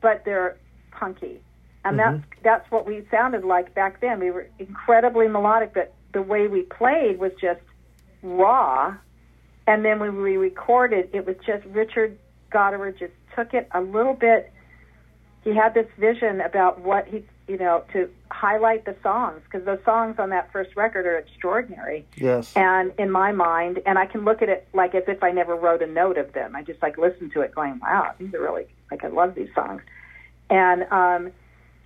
but 0.01 0.25
they're 0.25 0.57
punky, 0.91 1.39
and 1.85 1.99
that's 1.99 2.23
that's 2.43 2.71
what 2.71 2.85
we 2.85 3.05
sounded 3.09 3.43
like 3.43 3.73
back 3.73 4.01
then. 4.01 4.19
We 4.19 4.31
were 4.31 4.47
incredibly 4.59 5.27
melodic, 5.27 5.73
but 5.73 5.93
the 6.13 6.21
way 6.21 6.47
we 6.47 6.63
played 6.63 7.19
was 7.19 7.31
just 7.39 7.61
raw. 8.21 8.95
And 9.67 9.85
then 9.85 9.99
when 9.99 10.21
we 10.21 10.37
recorded, 10.37 11.09
it 11.13 11.25
was 11.25 11.35
just 11.45 11.65
Richard 11.67 12.17
Gottehrer 12.51 12.97
just 12.97 13.13
took 13.35 13.53
it 13.53 13.69
a 13.73 13.81
little 13.81 14.13
bit. 14.13 14.51
He 15.43 15.55
had 15.55 15.73
this 15.73 15.87
vision 15.97 16.41
about 16.41 16.81
what 16.81 17.07
he, 17.07 17.23
you 17.47 17.57
know, 17.57 17.83
to 17.93 18.09
highlight 18.29 18.85
the 18.85 18.95
songs 19.01 19.41
because 19.45 19.65
those 19.65 19.79
songs 19.85 20.15
on 20.19 20.29
that 20.31 20.51
first 20.51 20.75
record 20.75 21.05
are 21.05 21.17
extraordinary. 21.17 22.05
yes. 22.15 22.51
And 22.55 22.91
in 22.97 23.09
my 23.09 23.31
mind, 23.31 23.81
and 23.85 23.97
I 23.97 24.05
can 24.05 24.25
look 24.25 24.41
at 24.41 24.49
it 24.49 24.67
like 24.73 24.95
as 24.95 25.03
if 25.07 25.23
I 25.23 25.31
never 25.31 25.55
wrote 25.55 25.81
a 25.81 25.87
note 25.87 26.17
of 26.17 26.33
them. 26.33 26.55
I 26.55 26.63
just 26.63 26.81
like 26.81 26.97
listen 26.97 27.29
to 27.31 27.41
it, 27.41 27.55
going, 27.55 27.79
"Wow, 27.79 28.13
these 28.17 28.33
are 28.33 28.41
really 28.41 28.67
like 28.91 29.03
I 29.03 29.07
love 29.07 29.35
these 29.35 29.49
songs." 29.55 29.81
And 30.49 30.83
um, 30.91 31.31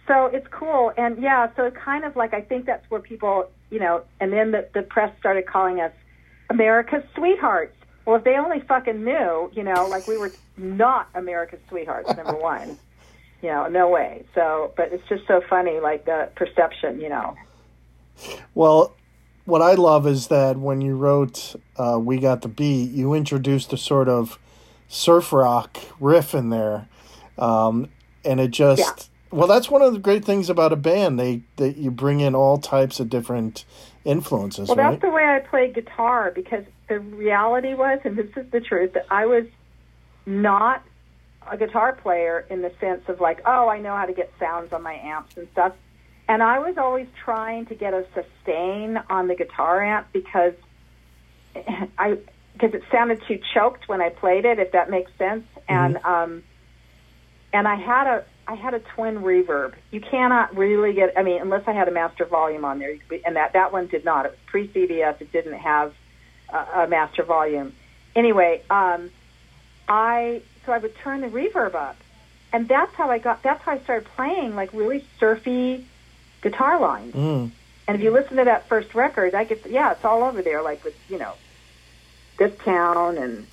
so 0.07 0.25
it's 0.25 0.47
cool. 0.51 0.91
And 0.97 1.21
yeah, 1.21 1.49
so 1.55 1.65
it 1.65 1.75
kind 1.75 2.03
of 2.03 2.15
like 2.15 2.33
I 2.33 2.41
think 2.41 2.65
that's 2.65 2.89
where 2.89 2.99
people, 2.99 3.49
you 3.69 3.79
know, 3.79 4.03
and 4.19 4.33
then 4.33 4.51
the, 4.51 4.67
the 4.73 4.81
press 4.81 5.17
started 5.19 5.45
calling 5.45 5.79
us 5.79 5.93
America's 6.49 7.03
sweethearts. 7.15 7.75
Well, 8.05 8.17
if 8.17 8.25
they 8.25 8.35
only 8.35 8.59
fucking 8.59 9.03
knew, 9.03 9.49
you 9.53 9.63
know, 9.63 9.87
like 9.87 10.07
we 10.07 10.17
were 10.17 10.31
not 10.57 11.07
America's 11.15 11.59
sweethearts, 11.69 12.15
number 12.17 12.35
one. 12.39 12.77
You 13.41 13.49
know, 13.49 13.67
no 13.67 13.89
way. 13.89 14.25
So, 14.35 14.73
but 14.77 14.93
it's 14.93 15.07
just 15.09 15.27
so 15.27 15.41
funny, 15.49 15.79
like 15.79 16.05
the 16.05 16.29
perception, 16.35 17.01
you 17.01 17.09
know. 17.09 17.35
Well, 18.53 18.93
what 19.45 19.61
I 19.61 19.73
love 19.73 20.07
is 20.07 20.27
that 20.27 20.57
when 20.57 20.79
you 20.79 20.95
wrote 20.95 21.55
uh, 21.77 21.99
"We 22.01 22.19
Got 22.19 22.41
the 22.41 22.47
Beat," 22.47 22.91
you 22.91 23.13
introduced 23.13 23.73
a 23.73 23.77
sort 23.77 24.07
of 24.07 24.39
surf 24.87 25.33
rock 25.33 25.77
riff 25.99 26.33
in 26.33 26.51
there, 26.51 26.87
um, 27.37 27.89
and 28.23 28.39
it 28.39 28.51
just. 28.51 29.09
Well, 29.33 29.47
that's 29.47 29.69
one 29.69 29.81
of 29.81 29.93
the 29.93 29.99
great 29.99 30.23
things 30.23 30.49
about 30.49 30.71
a 30.71 30.75
band. 30.75 31.19
They 31.19 31.41
that 31.57 31.77
you 31.77 31.91
bring 31.91 32.19
in 32.19 32.35
all 32.35 32.57
types 32.57 32.99
of 32.99 33.09
different 33.09 33.65
influences, 34.05 34.69
Well, 34.69 34.77
right? 34.77 34.91
that's 34.91 35.01
the 35.01 35.09
way 35.09 35.23
I 35.23 35.39
played 35.39 35.73
guitar 35.73 36.31
because 36.33 36.65
the 36.87 36.99
reality 36.99 37.73
was, 37.73 37.99
and 38.03 38.15
this 38.17 38.29
is 38.35 38.49
the 38.51 38.59
truth, 38.59 38.93
that 38.93 39.07
I 39.09 39.25
was 39.25 39.45
not 40.25 40.83
a 41.49 41.57
guitar 41.57 41.93
player 41.93 42.45
in 42.49 42.61
the 42.61 42.71
sense 42.79 43.01
of 43.07 43.19
like, 43.19 43.41
oh, 43.45 43.67
I 43.67 43.79
know 43.79 43.95
how 43.95 44.05
to 44.05 44.13
get 44.13 44.31
sounds 44.39 44.71
on 44.71 44.83
my 44.83 44.93
amps 44.93 45.35
and 45.35 45.47
stuff. 45.51 45.73
And 46.27 46.41
I 46.41 46.59
was 46.59 46.77
always 46.77 47.07
trying 47.23 47.65
to 47.67 47.75
get 47.75 47.93
a 47.93 48.05
sustain 48.13 48.97
on 49.09 49.27
the 49.27 49.35
guitar 49.35 49.81
amp 49.83 50.07
because 50.13 50.53
I 51.97 52.17
because 52.53 52.75
it 52.75 52.83
sounded 52.91 53.19
too 53.27 53.39
choked 53.53 53.87
when 53.89 53.99
I 53.99 54.09
played 54.09 54.45
it, 54.45 54.59
if 54.59 54.73
that 54.73 54.89
makes 54.89 55.11
sense. 55.17 55.45
And 55.67 55.97
um, 56.05 56.43
and 57.51 57.67
I 57.67 57.75
had 57.75 58.07
a 58.07 58.25
I 58.47 58.55
had 58.55 58.73
a 58.73 58.79
twin 58.79 59.19
reverb. 59.19 59.73
You 59.91 60.01
cannot 60.01 60.55
really 60.55 60.93
get. 60.93 61.17
I 61.17 61.23
mean, 61.23 61.41
unless 61.41 61.67
I 61.67 61.71
had 61.71 61.87
a 61.87 61.91
master 61.91 62.25
volume 62.25 62.65
on 62.65 62.79
there, 62.79 62.97
and 63.25 63.35
that 63.35 63.53
that 63.53 63.71
one 63.71 63.87
did 63.87 64.03
not. 64.03 64.25
It 64.25 64.31
was 64.31 64.39
pre 64.45 64.67
CBS. 64.67 65.21
It 65.21 65.31
didn't 65.31 65.59
have 65.59 65.93
a, 66.49 66.83
a 66.83 66.87
master 66.87 67.23
volume. 67.23 67.73
Anyway, 68.15 68.61
um, 68.69 69.09
I 69.87 70.41
so 70.65 70.71
I 70.71 70.77
would 70.77 70.95
turn 70.97 71.21
the 71.21 71.27
reverb 71.27 71.75
up, 71.75 71.97
and 72.51 72.67
that's 72.67 72.93
how 72.95 73.09
I 73.09 73.17
got. 73.17 73.43
That's 73.43 73.63
how 73.63 73.73
I 73.73 73.79
started 73.79 74.09
playing 74.15 74.55
like 74.55 74.73
really 74.73 75.05
surfy 75.19 75.85
guitar 76.41 76.79
lines. 76.79 77.13
Mm. 77.13 77.51
And 77.87 77.95
if 77.95 78.01
you 78.01 78.11
listen 78.11 78.37
to 78.37 78.45
that 78.45 78.67
first 78.67 78.93
record, 78.95 79.35
I 79.35 79.43
get 79.43 79.65
yeah, 79.65 79.91
it's 79.93 80.05
all 80.05 80.23
over 80.23 80.41
there. 80.41 80.61
Like 80.61 80.83
with 80.83 80.95
you 81.09 81.17
know, 81.17 81.33
this 82.37 82.55
town, 82.59 83.17
and 83.17 83.47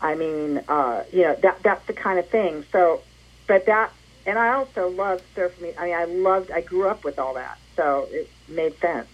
I 0.00 0.14
mean, 0.14 0.62
uh, 0.68 1.04
you 1.12 1.22
know, 1.22 1.36
that 1.42 1.62
that's 1.62 1.86
the 1.86 1.92
kind 1.92 2.18
of 2.18 2.28
thing. 2.28 2.64
So, 2.72 3.00
but 3.46 3.66
that, 3.66 3.92
and 4.26 4.38
I 4.38 4.52
also 4.54 4.88
love 4.88 5.22
surf 5.34 5.60
music. 5.60 5.80
I 5.80 5.86
mean, 5.86 5.94
I 5.94 6.04
loved. 6.04 6.50
I 6.50 6.60
grew 6.60 6.88
up 6.88 7.04
with 7.04 7.18
all 7.18 7.34
that, 7.34 7.58
so 7.76 8.08
it 8.10 8.28
made 8.48 8.78
sense. 8.80 9.08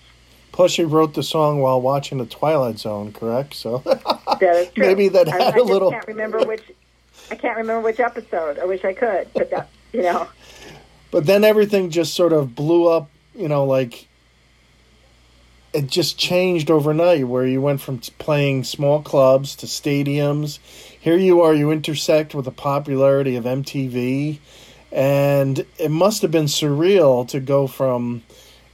Plus, 0.53 0.79
you 0.79 0.87
wrote 0.87 1.15
the 1.15 1.23
song 1.23 1.61
while 1.61 1.81
watching 1.81 2.17
The 2.19 2.27
Twilight 2.27 2.79
Zone, 2.79 3.13
correct? 3.13 3.55
So 3.55 3.79
That 3.85 4.43
is 4.43 4.71
true. 4.73 4.87
maybe 4.87 5.09
that 5.09 5.29
I, 5.29 5.45
had 5.45 5.55
I 5.55 5.59
a 5.59 5.63
little. 5.63 5.91
Just 5.91 6.07
can't 6.07 6.17
remember 6.17 6.47
which. 6.47 6.63
I 7.31 7.35
can't 7.35 7.57
remember 7.57 7.83
which 7.83 8.01
episode. 8.01 8.59
I 8.59 8.65
wish 8.65 8.85
I 8.85 8.95
could, 8.95 9.29
but 9.35 9.51
that 9.51 9.69
you 9.93 10.03
know. 10.03 10.29
But 11.13 11.25
then 11.25 11.45
everything 11.45 11.91
just 11.91 12.15
sort 12.15 12.33
of 12.33 12.55
blew 12.55 12.89
up, 12.89 13.09
you 13.35 13.49
know, 13.49 13.65
like 13.65 14.07
it 15.73 15.87
just 15.87 16.19
changed 16.19 16.71
overnight 16.71 17.29
where 17.29 17.47
you 17.47 17.61
went 17.61 17.81
from 17.81 17.99
playing 18.19 18.65
small 18.65 19.03
clubs 19.03 19.55
to 19.57 19.67
stadiums. 19.67 20.59
Here 20.99 21.17
you 21.17 21.43
are, 21.43 21.55
you 21.55 21.71
intersect 21.71 22.35
with 22.35 22.47
the 22.47 22.51
popularity 22.51 23.37
of 23.37 23.45
MTV. 23.45 24.39
And 24.97 25.67
it 25.77 25.91
must 25.91 26.23
have 26.23 26.31
been 26.31 26.47
surreal 26.47 27.29
to 27.29 27.39
go 27.39 27.67
from, 27.67 28.23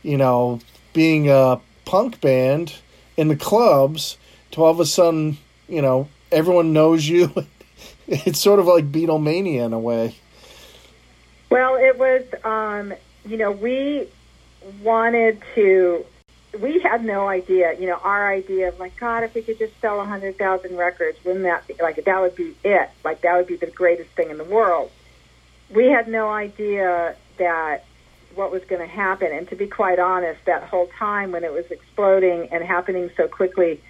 you 0.04 0.16
know, 0.16 0.60
being 0.92 1.28
a 1.28 1.60
punk 1.84 2.20
band 2.20 2.76
in 3.16 3.26
the 3.26 3.34
clubs 3.34 4.16
to 4.52 4.62
all 4.62 4.70
of 4.70 4.78
a 4.78 4.86
sudden, 4.86 5.36
you 5.68 5.82
know, 5.82 6.08
everyone 6.30 6.72
knows 6.72 7.08
you. 7.08 7.32
it's 8.06 8.38
sort 8.38 8.60
of 8.60 8.66
like 8.66 8.92
Beatlemania 8.92 9.66
in 9.66 9.72
a 9.72 9.80
way. 9.80 10.14
Well, 11.50 11.74
it 11.74 11.98
was, 11.98 12.22
um, 12.44 12.94
you 13.26 13.36
know, 13.36 13.50
we 13.50 14.06
wanted 14.80 15.42
to, 15.56 16.06
we 16.60 16.78
had 16.78 17.04
no 17.04 17.26
idea, 17.26 17.74
you 17.80 17.88
know, 17.88 17.98
our 18.04 18.32
idea 18.32 18.68
of 18.68 18.78
like, 18.78 18.96
God, 18.96 19.24
if 19.24 19.34
we 19.34 19.42
could 19.42 19.58
just 19.58 19.78
sell 19.80 19.94
a 19.94 19.98
100,000 19.98 20.76
records, 20.76 21.18
wouldn't 21.24 21.42
that 21.44 21.66
be, 21.66 21.74
like, 21.82 22.02
that 22.04 22.20
would 22.20 22.36
be 22.36 22.54
it. 22.62 22.90
Like, 23.02 23.22
that 23.22 23.36
would 23.36 23.48
be 23.48 23.56
the 23.56 23.66
greatest 23.66 24.10
thing 24.10 24.30
in 24.30 24.38
the 24.38 24.44
world. 24.44 24.92
We 25.74 25.86
had 25.86 26.08
no 26.08 26.30
idea 26.30 27.16
that 27.38 27.84
what 28.34 28.50
was 28.50 28.62
going 28.68 28.80
to 28.80 28.86
happen. 28.86 29.28
And 29.32 29.48
to 29.48 29.56
be 29.56 29.66
quite 29.66 29.98
honest, 29.98 30.40
that 30.46 30.62
whole 30.64 30.88
time 30.98 31.32
when 31.32 31.44
it 31.44 31.52
was 31.52 31.64
exploding 31.70 32.48
and 32.50 32.62
happening 32.64 33.10
so 33.16 33.28
quickly, 33.28 33.80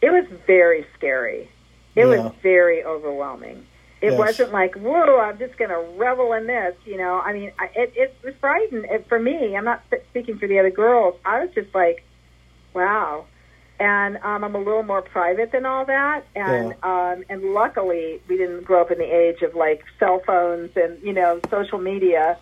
it 0.00 0.10
was 0.10 0.24
very 0.46 0.86
scary. 0.96 1.48
It 1.96 2.06
Yeah. 2.06 2.24
was 2.24 2.32
very 2.42 2.84
overwhelming. 2.84 3.66
It 4.00 4.12
Yes. 4.12 4.18
wasn't 4.18 4.52
like, 4.52 4.74
whoa, 4.76 5.18
I'm 5.20 5.38
just 5.38 5.58
going 5.58 5.70
to 5.70 5.84
revel 5.98 6.32
in 6.32 6.46
this. 6.46 6.74
You 6.86 6.96
know, 6.96 7.20
I 7.20 7.32
mean, 7.32 7.52
I, 7.58 7.68
it, 7.74 7.92
it 7.96 8.14
was 8.24 8.34
frightening 8.40 8.84
it, 8.90 9.06
for 9.08 9.18
me. 9.18 9.56
I'm 9.56 9.64
not 9.64 9.82
speaking 10.08 10.38
for 10.38 10.46
the 10.46 10.58
other 10.58 10.70
girls. 10.70 11.16
I 11.24 11.40
was 11.44 11.50
just 11.54 11.74
like, 11.74 12.02
wow. 12.72 13.26
And 13.80 14.18
um, 14.18 14.44
I'm 14.44 14.54
a 14.54 14.58
little 14.58 14.82
more 14.82 15.00
private 15.00 15.52
than 15.52 15.64
all 15.64 15.86
that. 15.86 16.26
And 16.36 16.74
um, 16.82 17.24
and 17.30 17.54
luckily, 17.54 18.20
we 18.28 18.36
didn't 18.36 18.64
grow 18.64 18.82
up 18.82 18.90
in 18.90 18.98
the 18.98 19.04
age 19.04 19.40
of 19.40 19.54
like 19.54 19.82
cell 19.98 20.20
phones 20.26 20.70
and 20.76 21.02
you 21.02 21.14
know 21.14 21.40
social 21.50 21.78
media, 21.78 22.36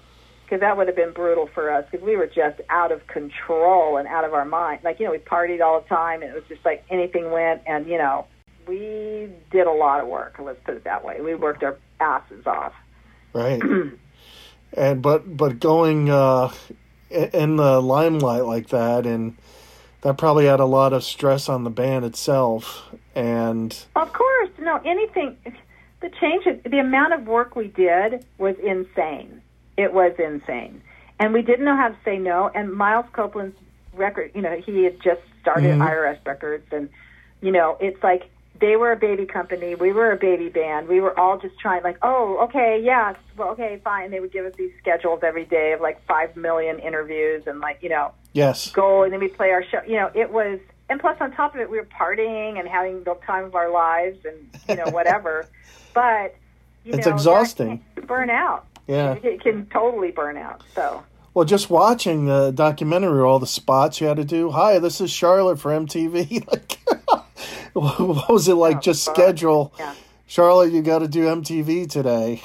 because 0.44 0.60
that 0.60 0.76
would 0.76 0.88
have 0.88 0.96
been 0.96 1.12
brutal 1.12 1.46
for 1.46 1.70
us. 1.70 1.86
Because 1.88 2.04
we 2.04 2.16
were 2.16 2.26
just 2.26 2.60
out 2.68 2.90
of 2.90 3.06
control 3.06 3.98
and 3.98 4.08
out 4.08 4.24
of 4.24 4.34
our 4.34 4.44
mind. 4.44 4.80
Like 4.82 4.98
you 4.98 5.06
know, 5.06 5.12
we 5.12 5.18
partied 5.18 5.62
all 5.62 5.80
the 5.80 5.88
time, 5.88 6.22
and 6.22 6.32
it 6.32 6.34
was 6.34 6.44
just 6.48 6.64
like 6.64 6.84
anything 6.90 7.30
went. 7.30 7.62
And 7.66 7.86
you 7.86 7.98
know, 7.98 8.26
we 8.66 9.30
did 9.52 9.68
a 9.68 9.72
lot 9.72 10.00
of 10.00 10.08
work. 10.08 10.40
Let's 10.40 10.60
put 10.64 10.74
it 10.74 10.84
that 10.84 11.04
way. 11.04 11.20
We 11.20 11.36
worked 11.36 11.62
our 11.62 11.78
asses 12.00 12.46
off. 12.46 12.72
right 13.32 13.62
and 14.72 15.02
but 15.02 15.36
but 15.36 15.60
going 15.60 16.10
uh 16.10 16.52
in 17.10 17.56
the 17.56 17.80
limelight 17.80 18.44
like 18.44 18.68
that 18.68 19.06
and 19.06 19.36
that 20.02 20.16
probably 20.18 20.46
had 20.46 20.60
a 20.60 20.64
lot 20.64 20.92
of 20.92 21.02
stress 21.04 21.48
on 21.48 21.64
the 21.64 21.70
band 21.70 22.04
itself 22.04 22.84
and 23.14 23.84
Of 23.96 24.12
course, 24.12 24.50
no, 24.60 24.80
anything. 24.84 25.36
The 26.00 26.10
change, 26.20 26.44
the 26.64 26.78
amount 26.78 27.14
of 27.14 27.26
work 27.26 27.56
we 27.56 27.68
did 27.68 28.24
was 28.38 28.54
insane. 28.62 29.42
It 29.76 29.92
was 29.92 30.12
insane. 30.18 30.80
And 31.18 31.32
we 31.32 31.42
didn't 31.42 31.64
know 31.64 31.76
how 31.76 31.88
to 31.88 31.96
say 32.04 32.18
no. 32.18 32.48
And 32.54 32.72
Miles 32.72 33.06
Copeland's 33.12 33.56
record, 33.92 34.30
you 34.34 34.42
know, 34.42 34.60
he 34.64 34.84
had 34.84 35.00
just 35.02 35.20
started 35.40 35.74
Mhm. 35.76 35.82
IRS 35.82 36.18
Records. 36.24 36.66
And, 36.72 36.88
you 37.40 37.50
know, 37.50 37.76
it's 37.80 38.00
like 38.04 38.24
they 38.60 38.76
were 38.76 38.92
a 38.92 38.96
baby 38.96 39.26
company. 39.26 39.74
We 39.74 39.92
were 39.92 40.12
a 40.12 40.16
baby 40.16 40.48
band. 40.48 40.86
We 40.88 41.00
were 41.00 41.18
all 41.18 41.38
just 41.38 41.58
trying, 41.58 41.82
like, 41.82 41.96
oh, 42.02 42.38
okay, 42.44 42.80
yes, 42.80 43.16
well, 43.36 43.48
okay, 43.50 43.80
fine. 43.82 44.10
They 44.12 44.20
would 44.20 44.32
give 44.32 44.46
us 44.46 44.54
these 44.56 44.72
schedules 44.78 45.20
every 45.24 45.44
day 45.44 45.72
of 45.72 45.80
like 45.80 46.04
five 46.06 46.36
million 46.36 46.78
interviews 46.78 47.44
and, 47.48 47.60
like, 47.60 47.82
you 47.82 47.88
know, 47.88 48.12
yes 48.32 48.70
go 48.70 49.02
and 49.02 49.12
then 49.12 49.20
we 49.20 49.28
play 49.28 49.50
our 49.50 49.64
show. 49.64 49.80
You 49.86 49.96
know, 49.96 50.10
it 50.14 50.30
was, 50.32 50.58
and 50.88 51.00
plus 51.00 51.16
on 51.20 51.32
top 51.32 51.54
of 51.54 51.60
it, 51.60 51.70
we 51.70 51.78
were 51.78 51.86
partying 51.86 52.58
and 52.58 52.68
having 52.68 53.04
the 53.04 53.14
time 53.26 53.44
of 53.44 53.54
our 53.54 53.70
lives 53.70 54.18
and 54.24 54.36
you 54.68 54.76
know 54.76 54.88
whatever. 54.90 55.48
but 55.94 56.34
you 56.84 56.94
It's 56.94 57.06
know, 57.06 57.12
exhausting. 57.14 57.84
burn 58.06 58.30
out. 58.30 58.66
yeah 58.86 59.14
It 59.22 59.42
can 59.42 59.66
totally 59.66 60.10
burn 60.10 60.36
out. 60.36 60.62
So 60.74 61.02
well 61.34 61.44
just 61.44 61.70
watching 61.70 62.26
the 62.26 62.50
documentary 62.52 63.20
all 63.20 63.38
the 63.38 63.46
spots 63.46 64.00
you 64.00 64.06
had 64.06 64.16
to 64.16 64.24
do 64.24 64.50
hi 64.50 64.78
this 64.78 65.00
is 65.00 65.10
charlotte 65.10 65.58
for 65.60 65.70
mtv 65.72 66.46
like 66.50 66.78
what 67.74 68.28
was 68.28 68.48
it 68.48 68.54
like 68.54 68.76
Oh, 68.78 68.80
just 68.80 69.04
schedule 69.04 69.72
Yeah. 69.78 69.94
charlotte 70.26 70.72
you 70.72 70.82
got 70.82 71.00
to 71.00 71.08
do 71.08 71.24
mtv 71.26 71.88
today 71.90 72.42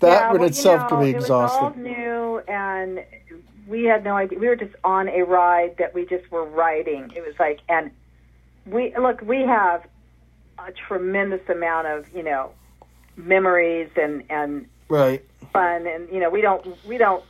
that 0.00 0.08
yeah, 0.10 0.30
in 0.30 0.38
well, 0.38 0.48
itself 0.48 0.82
you 0.82 0.84
know, 0.84 0.88
could 0.88 1.00
be 1.00 1.10
It 1.10 1.14
was 1.14 1.30
all 1.30 1.70
exhausting 1.70 1.82
new, 1.82 2.38
and 2.48 3.04
we 3.66 3.84
had 3.84 4.04
no 4.04 4.16
idea. 4.16 4.38
We 4.38 4.48
were 4.48 4.56
just 4.56 4.74
on 4.84 5.08
a 5.08 5.22
ride 5.22 5.76
that 5.78 5.94
we 5.94 6.04
just 6.06 6.30
were 6.30 6.44
riding. 6.44 7.12
It 7.14 7.24
was 7.24 7.34
like, 7.38 7.60
and 7.68 7.90
we 8.66 8.94
look, 8.98 9.20
we 9.22 9.42
have 9.42 9.84
a 10.58 10.72
tremendous 10.72 11.40
amount 11.48 11.86
of 11.88 12.06
you 12.14 12.22
know 12.22 12.50
memories 13.16 13.90
and 13.96 14.22
and 14.30 14.66
right 14.88 15.24
fun 15.52 15.86
and 15.86 16.08
you 16.10 16.18
know 16.20 16.30
we 16.30 16.40
don't 16.40 16.66
we 16.86 16.96
don't 16.98 17.24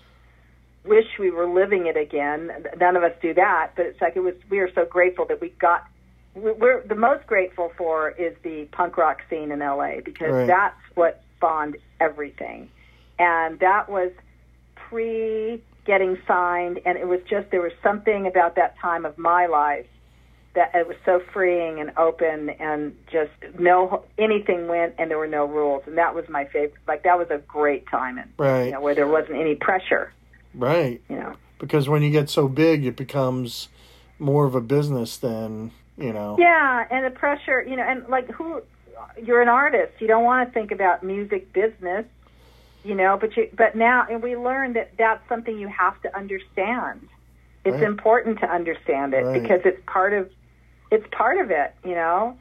wish 0.84 1.06
we 1.18 1.30
were 1.30 1.46
living 1.46 1.86
it 1.86 1.96
again 1.96 2.50
none 2.78 2.96
of 2.96 3.02
us 3.02 3.12
do 3.22 3.32
that 3.34 3.70
but 3.76 3.86
it's 3.86 4.00
like 4.00 4.14
it 4.16 4.20
was 4.20 4.34
we 4.50 4.58
are 4.60 4.72
so 4.74 4.84
grateful 4.84 5.24
that 5.24 5.40
we 5.40 5.48
got 5.60 5.84
we- 6.34 6.52
we're 6.52 6.82
the 6.86 6.94
most 6.94 7.26
grateful 7.26 7.72
for 7.76 8.10
is 8.10 8.34
the 8.42 8.64
punk 8.72 8.96
rock 8.96 9.22
scene 9.30 9.50
in 9.50 9.60
LA 9.60 10.00
because 10.04 10.30
Right. 10.32 10.46
that's 10.46 10.80
what 10.94 11.22
spawned 11.36 11.76
everything 12.00 12.68
and 13.18 13.58
that 13.60 13.88
was 13.88 14.12
pre 14.76 15.62
getting 15.84 16.16
signed 16.26 16.80
and 16.86 16.96
it 16.96 17.08
was 17.08 17.20
just 17.28 17.50
there 17.50 17.60
was 17.60 17.72
something 17.82 18.26
about 18.26 18.54
that 18.56 18.78
time 18.78 19.04
of 19.04 19.18
my 19.18 19.46
life 19.46 19.86
that 20.54 20.70
it 20.74 20.86
was 20.86 20.96
so 21.04 21.20
freeing 21.32 21.80
and 21.80 21.90
open 21.96 22.50
and 22.50 22.94
just 23.10 23.30
no 23.58 24.04
anything 24.18 24.68
went 24.68 24.94
and 24.98 25.10
there 25.10 25.18
were 25.18 25.26
no 25.26 25.46
rules. 25.46 25.82
And 25.86 25.96
that 25.98 26.14
was 26.14 26.28
my 26.28 26.44
favorite 26.44 26.74
like 26.86 27.02
that 27.04 27.18
was 27.18 27.28
a 27.30 27.38
great 27.38 27.86
time 27.88 28.18
and 28.18 28.30
Right. 28.38 28.66
you 28.66 28.72
know 28.72 28.80
where 28.80 28.94
there 28.94 29.08
wasn't 29.08 29.40
any 29.40 29.54
pressure. 29.54 30.12
Right. 30.54 31.00
You 31.08 31.16
know. 31.16 31.34
Because 31.58 31.88
when 31.88 32.02
you 32.02 32.10
get 32.10 32.28
so 32.28 32.48
big 32.48 32.84
it 32.84 32.96
becomes 32.96 33.68
more 34.18 34.44
of 34.44 34.54
a 34.54 34.60
business 34.60 35.16
than 35.16 35.72
you 35.96 36.12
know. 36.12 36.36
Yeah 36.38 36.86
and 36.90 37.04
the 37.04 37.10
pressure 37.10 37.62
you 37.62 37.76
know 37.76 37.82
and 37.84 38.06
like 38.08 38.30
who 38.30 38.62
you're 39.20 39.42
an 39.42 39.48
artist. 39.48 39.94
You 40.00 40.06
don't 40.06 40.24
want 40.24 40.48
to 40.48 40.54
think 40.54 40.70
about 40.70 41.02
music 41.02 41.52
business 41.52 42.04
you 42.84 42.94
know 42.94 43.16
but 43.20 43.36
you 43.36 43.48
but 43.56 43.74
now 43.76 44.06
and 44.10 44.22
we 44.22 44.36
learned 44.36 44.76
that 44.76 44.92
that's 44.98 45.26
something 45.28 45.58
you 45.58 45.68
have 45.68 46.00
to 46.02 46.16
understand 46.16 47.00
it's 47.64 47.74
Right. 47.74 47.82
important 47.82 48.40
to 48.40 48.50
understand 48.52 49.14
it 49.14 49.24
Right. 49.24 49.42
because 49.42 49.60
it's 49.64 49.80
part 49.86 50.12
of 50.12 50.28
it's 50.90 51.06
part 51.12 51.38
of 51.38 51.50
it 51.50 51.74
you 51.84 51.94
know 51.94 52.36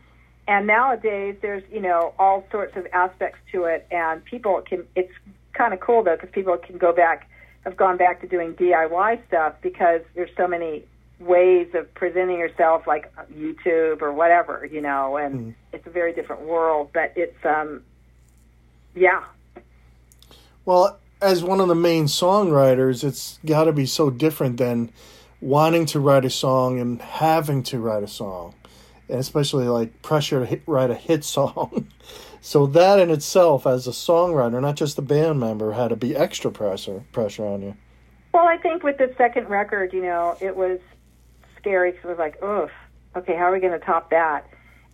and 0.47 0.65
nowadays 0.67 1.35
there's 1.41 1.63
you 1.71 1.81
know 1.81 2.13
all 2.19 2.43
sorts 2.51 2.75
of 2.75 2.87
aspects 2.93 3.39
to 3.51 3.65
it 3.65 3.87
and 3.91 4.23
people 4.25 4.61
can 4.67 4.85
it's 4.95 5.11
kind 5.53 5.73
of 5.73 5.79
cool 5.79 6.03
though 6.03 6.15
because 6.15 6.29
people 6.31 6.57
can 6.57 6.77
go 6.77 6.91
back 6.93 7.27
have 7.63 7.77
gone 7.77 7.97
back 7.97 8.21
to 8.21 8.27
doing 8.27 8.53
diy 8.55 9.19
stuff 9.27 9.53
because 9.61 10.01
there's 10.15 10.31
so 10.35 10.47
many 10.47 10.83
ways 11.19 11.67
of 11.75 11.93
presenting 11.93 12.39
yourself 12.39 12.87
like 12.87 13.13
youtube 13.31 14.01
or 14.01 14.11
whatever 14.11 14.67
you 14.71 14.81
know 14.81 15.17
and 15.17 15.33
Mm. 15.35 15.55
it's 15.71 15.85
a 15.85 15.91
very 15.91 16.13
different 16.13 16.41
world 16.41 16.89
but 16.93 17.13
it's 17.15 17.45
um 17.45 17.83
yeah 18.95 19.21
Well, 20.65 20.99
as 21.21 21.43
one 21.43 21.59
of 21.59 21.67
the 21.67 21.75
main 21.75 22.05
songwriters, 22.05 23.03
it's 23.03 23.39
got 23.45 23.65
to 23.65 23.73
be 23.73 23.85
so 23.85 24.09
different 24.09 24.57
than 24.57 24.91
wanting 25.39 25.85
to 25.87 25.99
write 25.99 26.25
a 26.25 26.29
song 26.29 26.79
and 26.79 27.01
having 27.01 27.63
to 27.63 27.79
write 27.79 28.03
a 28.03 28.07
song, 28.07 28.53
and 29.09 29.19
especially 29.19 29.65
like 29.67 30.01
pressure 30.01 30.39
to 30.39 30.45
hit, 30.45 30.63
write 30.67 30.91
a 30.91 30.95
hit 30.95 31.23
song. 31.37 31.87
so 32.41 32.65
that 32.67 32.99
in 32.99 33.09
itself, 33.09 33.65
as 33.65 33.87
a 33.87 33.91
songwriter, 33.91 34.61
not 34.61 34.75
just 34.75 34.97
a 34.97 35.01
band 35.01 35.39
member, 35.39 35.71
had 35.73 35.89
to 35.89 35.95
be 35.95 36.15
extra 36.15 36.51
pressure 36.51 37.03
pressure 37.11 37.45
on 37.45 37.61
you. 37.61 37.75
Well, 38.33 38.47
I 38.47 38.57
think 38.57 38.83
with 38.83 38.97
the 38.97 39.13
second 39.17 39.49
record, 39.49 39.93
you 39.93 40.01
know, 40.01 40.37
it 40.39 40.55
was 40.55 40.79
scary 41.57 41.91
because 41.91 42.05
it 42.05 42.09
was 42.09 42.17
like, 42.17 42.41
oof, 42.43 42.71
okay, 43.15 43.35
how 43.35 43.43
are 43.45 43.51
we 43.51 43.59
going 43.59 43.77
to 43.77 43.85
top 43.85 44.09
that? 44.11 44.47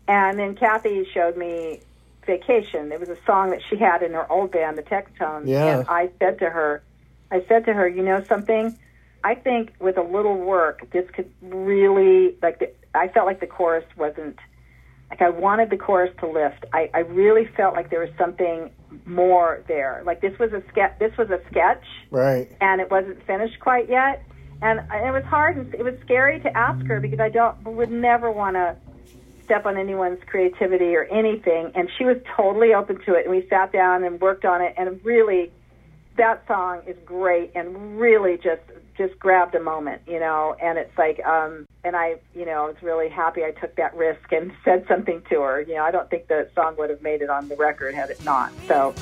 And 0.08 0.40
then 0.40 0.56
Kathy 0.56 1.06
showed 1.14 1.38
me 1.38 1.82
Vacation. 2.28 2.92
It 2.92 3.00
was 3.00 3.10
a 3.10 3.18
song 3.26 3.50
that 3.50 3.62
she 3.70 3.78
had 3.78 4.04
in 4.04 4.14
her 4.14 4.32
old 4.32 4.52
band, 4.52 4.78
the 4.78 4.84
Textones. 4.84 5.48
Yeah. 5.48 5.80
And 5.80 5.88
I 5.90 6.10
said 6.20 6.38
to 6.40 6.50
her, 6.50 6.84
I 7.32 7.44
said 7.48 7.66
to 7.66 7.74
her, 7.74 7.88
you 7.88 8.04
know 8.04 8.24
something? 8.24 8.78
I 9.24 9.34
think 9.36 9.74
with 9.80 9.98
a 9.98 10.04
little 10.04 10.38
work, 10.38 10.90
this 10.92 11.10
could 11.12 11.32
really, 11.42 12.36
like, 12.42 12.60
the, 12.60 12.72
I 12.94 13.08
felt 13.08 13.26
like 13.26 13.40
the 13.40 13.48
chorus 13.48 13.86
wasn't, 13.98 14.38
like, 15.10 15.22
I 15.22 15.30
wanted 15.30 15.70
the 15.70 15.78
chorus 15.78 16.14
to 16.20 16.28
lift. 16.28 16.66
I, 16.72 16.90
I 16.94 17.00
really 17.00 17.46
felt 17.58 17.74
like 17.76 17.90
there 17.90 18.02
was 18.02 18.12
something 18.18 18.70
more 19.06 19.64
there. 19.68 20.04
Like, 20.06 20.22
this 20.22 20.38
was 20.40 20.54
a 20.54 20.62
sketch, 20.70 21.00
this 21.00 21.18
was 21.18 21.30
a 21.30 21.40
sketch 21.50 21.84
Right. 22.12 22.50
and 22.62 22.80
it 22.80 22.92
wasn't 22.92 23.26
finished 23.26 23.60
quite 23.60 23.90
yet. 23.90 24.24
And 24.62 24.80
it 24.80 25.12
was 25.14 25.24
hard 25.26 25.58
and 25.58 25.74
it 25.74 25.84
was 25.84 25.94
scary 26.04 26.40
to 26.40 26.58
ask 26.58 26.84
her 26.88 27.00
because 27.00 27.20
I 27.20 27.30
don't 27.30 27.64
would 27.64 27.92
never 27.92 28.32
want 28.32 28.56
to 28.56 28.76
step 29.48 29.66
on 29.66 29.78
anyone's 29.78 30.20
creativity 30.28 30.96
or 30.96 31.06
anything. 31.06 31.72
And 31.74 31.90
she 31.98 32.06
was 32.06 32.18
totally 32.36 32.74
open 32.74 33.00
to 33.06 33.16
it. 33.16 33.26
And 33.26 33.36
we 33.36 33.48
sat 33.50 33.72
down 33.72 34.04
and 34.04 34.22
worked 34.22 34.46
on 34.46 34.62
it. 34.62 34.76
And 34.78 35.04
really, 35.04 35.52
that 36.18 36.46
song 36.48 36.82
is 36.86 36.98
great 37.06 37.52
and 37.56 38.00
really 38.00 38.38
just 38.38 38.62
just 38.98 39.18
grabbed 39.20 39.54
a 39.56 39.62
moment, 39.62 40.02
you 40.08 40.20
know. 40.20 40.56
And 40.62 40.78
it's 40.78 40.96
like, 40.98 41.24
um, 41.26 41.66
and 41.84 41.96
I, 41.96 42.16
you 42.36 42.46
know, 42.46 42.66
was 42.66 42.82
really 42.82 43.10
happy 43.10 43.44
I 43.44 43.52
took 43.52 43.76
that 43.78 43.96
risk 43.96 44.32
and 44.32 44.52
said 44.66 44.86
something 44.88 45.22
to 45.30 45.42
her. 45.42 45.62
You 45.62 45.76
know, 45.76 45.84
I 45.84 45.92
don't 45.92 46.10
think 46.10 46.28
the 46.28 46.50
song 46.54 46.76
would 46.78 46.90
have 46.90 47.02
made 47.02 47.22
it 47.22 47.30
on 47.30 47.48
the 47.48 47.56
record 47.56 47.96
had 47.96 48.10
it 48.10 48.24
not. 48.26 48.52
So. 48.68 48.94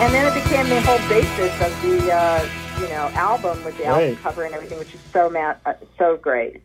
And 0.00 0.14
then 0.14 0.26
it 0.26 0.34
became 0.44 0.68
the 0.68 0.80
whole 0.82 1.08
basis 1.08 1.52
of 1.60 1.82
the 1.82 2.12
uh, 2.12 2.48
you 2.80 2.88
know 2.88 3.08
album 3.14 3.62
with 3.64 3.76
the 3.78 3.84
album 3.84 4.16
cover 4.16 4.44
and 4.44 4.54
everything, 4.54 4.78
which 4.78 4.94
is 4.94 5.00
so 5.12 5.28
ma- 5.28 5.54
uh, 5.66 5.74
so 5.98 6.16
great. 6.16 6.62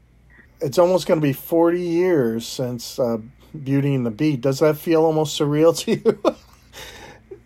It's 0.62 0.78
almost 0.78 1.08
going 1.08 1.20
to 1.20 1.24
be 1.26 1.34
40 1.34 1.82
years 1.82 2.46
since 2.48 2.98
uh, 3.00 3.18
Beauty 3.64 3.96
and 3.96 4.06
the 4.06 4.12
Beat. 4.12 4.42
Does 4.42 4.60
that 4.60 4.78
feel 4.78 5.04
almost 5.04 5.38
surreal 5.40 5.78
to 5.84 5.96
you? 5.96 7.38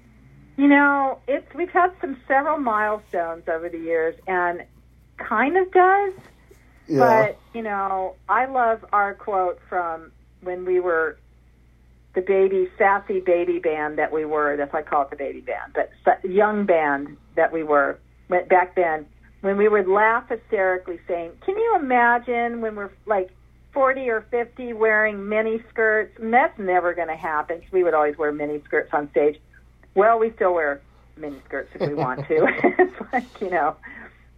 You 0.57 0.67
know, 0.67 1.19
it's 1.27 1.51
we've 1.55 1.69
had 1.69 1.91
some 2.01 2.17
several 2.27 2.57
milestones 2.57 3.43
over 3.47 3.69
the 3.69 3.79
years, 3.79 4.15
and 4.27 4.63
kind 5.17 5.55
of 5.57 5.71
does. 5.71 6.13
yeah. 6.87 6.99
But 6.99 7.39
you 7.53 7.61
know, 7.61 8.15
I 8.27 8.45
love 8.45 8.83
our 8.91 9.13
quote 9.13 9.59
from 9.69 10.11
when 10.41 10.65
we 10.65 10.79
were 10.79 11.17
the 12.17 12.21
baby 12.23 12.67
sassy 12.79 13.19
baby 13.19 13.59
band 13.59 13.99
that 13.99 14.11
we 14.11 14.25
were. 14.25 14.57
That's 14.57 14.73
why 14.73 14.79
I 14.79 14.81
call 14.81 15.03
it 15.03 15.11
the 15.11 15.15
baby 15.15 15.39
band, 15.39 15.75
but 15.75 15.91
young 16.27 16.65
band 16.65 17.15
that 17.35 17.53
we 17.53 17.61
were 17.61 17.99
went 18.27 18.49
back 18.49 18.75
then 18.75 19.05
when 19.41 19.55
we 19.55 19.69
would 19.69 19.87
laugh 19.87 20.27
hysterically, 20.27 20.99
saying, 21.07 21.33
"Can 21.45 21.55
you 21.55 21.75
imagine 21.75 22.59
when 22.61 22.75
we're 22.75 22.89
like 23.05 23.29
40 23.71 24.09
or 24.09 24.21
50 24.31 24.73
wearing 24.73 25.29
mini 25.29 25.61
skirts?" 25.69 26.17
That's 26.19 26.57
never 26.57 26.95
going 26.95 27.09
to 27.09 27.15
happen. 27.15 27.61
we 27.71 27.83
would 27.83 27.93
always 27.93 28.17
wear 28.17 28.31
mini 28.31 28.63
skirts 28.65 28.89
on 28.93 29.11
stage. 29.11 29.39
Well, 29.93 30.17
we 30.17 30.31
still 30.31 30.55
wear 30.55 30.81
mini 31.17 31.39
skirts 31.45 31.69
if 31.75 31.87
we 31.87 31.93
want 31.93 32.27
to. 32.27 32.47
it's 32.79 33.13
like 33.13 33.41
you 33.41 33.51
know, 33.51 33.75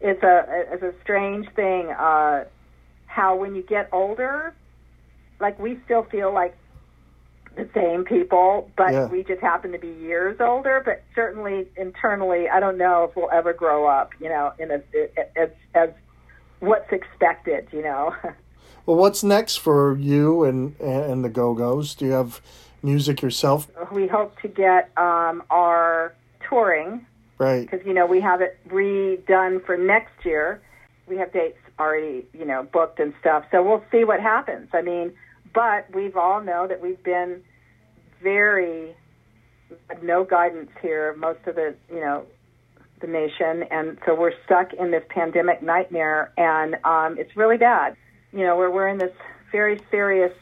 it's 0.02 0.22
a 0.22 0.66
it's 0.74 0.84
a 0.84 0.94
strange 1.02 1.48
thing. 1.56 1.92
Uh, 1.92 2.44
how 3.06 3.38
when 3.38 3.56
you 3.56 3.64
get 3.64 3.88
older, 3.94 4.54
like 5.40 5.58
we 5.58 5.80
still 5.86 6.04
feel 6.04 6.34
like 6.34 6.58
the 7.56 7.68
same 7.74 8.06
people, 8.06 8.70
but 8.78 8.92
Yeah. 8.94 9.06
we 9.08 9.24
just 9.24 9.42
happen 9.42 9.72
to 9.74 9.78
be 9.80 9.90
years 9.90 10.40
older. 10.40 10.82
But 10.84 11.04
certainly 11.16 11.68
internally, 11.76 12.48
I 12.50 12.60
don't 12.60 12.78
know 12.78 13.04
if 13.06 13.16
we'll 13.16 13.30
ever 13.32 13.54
grow 13.54 13.86
up. 13.88 14.12
You 14.20 14.30
know, 14.30 14.54
in 14.60 14.72
a 14.72 14.82
as 15.38 15.50
as 15.76 15.90
what's 16.60 16.92
expected. 16.92 17.68
You 17.72 17.84
know. 17.84 18.16
Well, 18.86 18.98
what's 18.98 19.24
next 19.24 19.58
for 19.58 19.96
you 20.00 20.44
and 20.46 20.74
and 20.80 21.24
the 21.24 21.30
Go 21.30 21.54
Go's? 21.54 21.94
Do 21.94 22.06
you 22.06 22.12
have 22.14 22.42
music 22.82 23.22
yourself? 23.22 23.70
we 23.92 24.08
hope 24.08 24.40
to 24.42 24.48
get 24.48 24.90
um, 24.98 25.44
our 25.52 26.16
touring 26.48 27.06
Right. 27.38 27.70
because 27.70 27.86
you 27.86 27.94
know 27.94 28.08
we 28.08 28.20
have 28.22 28.42
it 28.42 28.58
redone 28.68 29.64
for 29.64 29.78
next 29.78 30.26
year. 30.26 30.60
We 31.06 31.18
have 31.18 31.32
dates 31.32 31.60
already, 31.80 32.26
you 32.34 32.46
know, 32.46 32.64
booked 32.64 33.00
and 33.00 33.14
stuff. 33.20 33.46
So 33.52 33.62
we'll 33.62 33.84
see 33.92 34.06
what 34.06 34.22
happens. 34.22 34.70
I 34.74 34.82
mean, 34.82 35.14
but 35.54 35.94
we've 35.94 36.18
all 36.18 36.42
know 36.42 36.68
that 36.68 36.82
we've 36.82 37.02
been 37.04 37.42
very 38.22 38.96
no 40.02 40.24
guidance 40.24 40.72
here 40.82 41.16
most 41.18 41.40
of 41.46 41.56
the, 41.56 41.76
you 41.90 42.00
know, 42.00 42.26
the 43.02 43.08
nation, 43.08 43.64
and 43.72 43.98
so 44.06 44.14
we're 44.14 44.34
stuck 44.46 44.74
in 44.74 44.92
this 44.92 45.04
pandemic 45.10 45.62
nightmare, 45.62 46.34
and 46.38 46.76
um, 46.84 47.18
it's 47.18 47.36
really 47.38 47.58
bad. 47.58 47.96
You 48.34 48.46
know, 48.46 48.58
we're 48.58 48.70
we're 48.70 48.88
in 48.90 48.98
this 48.98 49.14
very 49.52 49.80
serious 49.90 50.34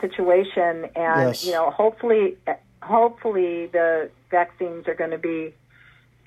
situation, 0.00 0.86
and 0.96 1.28
Yes. 1.28 1.44
you 1.44 1.52
know, 1.52 1.70
hopefully, 1.70 2.36
hopefully 2.82 3.66
the 3.66 4.10
vaccines 4.30 4.88
are 4.88 4.94
going 4.94 5.10
to 5.10 5.18
be 5.18 5.52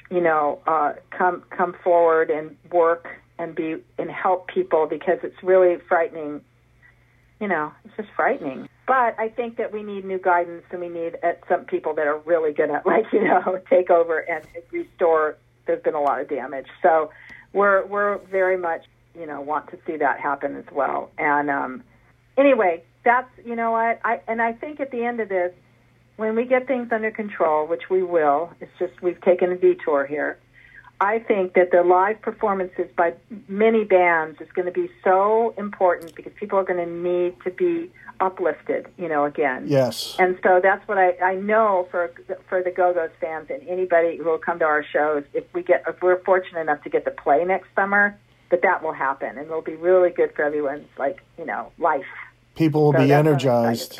you 0.09 0.21
know, 0.21 0.59
uh, 0.65 0.93
come 1.11 1.43
come 1.49 1.75
forward 1.83 2.29
and 2.29 2.55
work 2.71 3.07
and 3.37 3.55
be 3.55 3.77
and 3.97 4.09
help 4.09 4.47
people 4.47 4.87
because 4.87 5.19
it's 5.23 5.41
really 5.43 5.77
frightening. 5.87 6.41
You 7.39 7.47
know, 7.47 7.71
it's 7.85 7.95
just 7.95 8.09
frightening. 8.15 8.67
But 8.85 9.17
I 9.19 9.29
think 9.29 9.57
that 9.57 9.71
we 9.71 9.83
need 9.83 10.03
new 10.03 10.17
guidance 10.17 10.63
and 10.71 10.81
we 10.81 10.89
need 10.89 11.17
uh, 11.23 11.33
some 11.47 11.65
people 11.65 11.93
that 11.93 12.07
are 12.07 12.17
really 12.19 12.53
going 12.53 12.69
to, 12.69 12.81
like, 12.85 13.05
you 13.13 13.23
know, 13.23 13.59
take 13.69 13.89
over 13.89 14.19
and 14.19 14.43
restore. 14.71 15.37
There's 15.65 15.81
been 15.83 15.93
a 15.93 16.01
lot 16.01 16.19
of 16.19 16.27
damage, 16.27 16.67
so 16.81 17.11
we're 17.53 17.85
we're 17.85 18.17
very 18.17 18.57
much, 18.57 18.85
you 19.13 19.27
know, 19.27 19.41
want 19.41 19.69
to 19.69 19.77
see 19.85 19.97
that 19.97 20.19
happen 20.19 20.55
as 20.55 20.65
well. 20.71 21.11
And 21.17 21.49
um, 21.49 21.83
anyway, 22.37 22.83
that's 23.05 23.29
you 23.45 23.55
know 23.55 23.71
what 23.71 23.99
I 24.03 24.21
and 24.27 24.41
I 24.41 24.53
think 24.53 24.79
at 24.79 24.91
the 24.91 25.03
end 25.03 25.19
of 25.19 25.29
this, 25.29 25.53
when 26.17 26.35
we 26.35 26.45
get 26.45 26.67
things 26.67 26.89
under 26.91 27.11
control, 27.11 27.67
which 27.67 27.83
we 27.89 28.03
will, 28.03 28.51
it's 28.59 28.71
just 28.79 29.01
we've 29.01 29.21
taken 29.21 29.51
a 29.51 29.57
detour 29.57 30.05
here. 30.05 30.37
I 31.01 31.19
think 31.19 31.53
that 31.53 31.71
the 31.71 31.81
live 31.83 32.21
performances 32.21 32.89
by 32.95 33.13
many 33.47 33.85
bands 33.85 34.41
is 34.41 34.49
going 34.53 34.65
to 34.65 34.71
be 34.71 34.89
so 35.03 35.53
important 35.57 36.13
because 36.15 36.33
people 36.35 36.59
are 36.59 36.63
going 36.63 36.83
to 36.85 36.91
need 36.91 37.35
to 37.45 37.51
be 37.51 37.89
uplifted, 38.19 38.87
you 38.97 39.07
know, 39.07 39.23
again. 39.23 39.63
Yes. 39.67 40.17
And 40.19 40.37
so 40.43 40.59
that's 40.61 40.85
what 40.89 40.97
I, 40.97 41.15
I 41.19 41.35
know 41.35 41.87
for 41.89 42.11
for 42.49 42.61
the 42.61 42.71
Go 42.71 42.93
Go's 42.93 43.11
fans 43.21 43.47
and 43.49 43.65
anybody 43.67 44.17
who 44.17 44.25
will 44.25 44.37
come 44.37 44.59
to 44.59 44.65
our 44.65 44.83
shows. 44.83 45.23
If 45.33 45.45
we 45.53 45.63
get 45.63 45.83
if 45.87 46.01
we're 46.01 46.21
fortunate 46.23 46.59
enough 46.59 46.83
to 46.83 46.89
get 46.89 47.05
to 47.05 47.11
play 47.11 47.45
next 47.45 47.69
summer, 47.75 48.17
that 48.51 48.61
that 48.63 48.83
will 48.83 48.91
happen 48.93 49.29
and 49.37 49.45
it'll 49.45 49.61
be 49.61 49.75
really 49.75 50.09
good 50.09 50.35
for 50.35 50.43
everyone's 50.43 50.87
like 50.97 51.21
you 51.37 51.45
know 51.45 51.71
life. 51.77 52.03
People 52.55 52.83
will 52.85 52.91
So 52.93 52.99
be 52.99 53.07
that's 53.07 53.25
what 53.25 53.27
I'm 53.27 53.65
energized. 53.67 53.99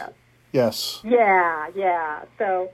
Yes. 0.51 0.99
Yeah, 1.05 1.67
yeah. 1.75 2.23
So, 2.37 2.71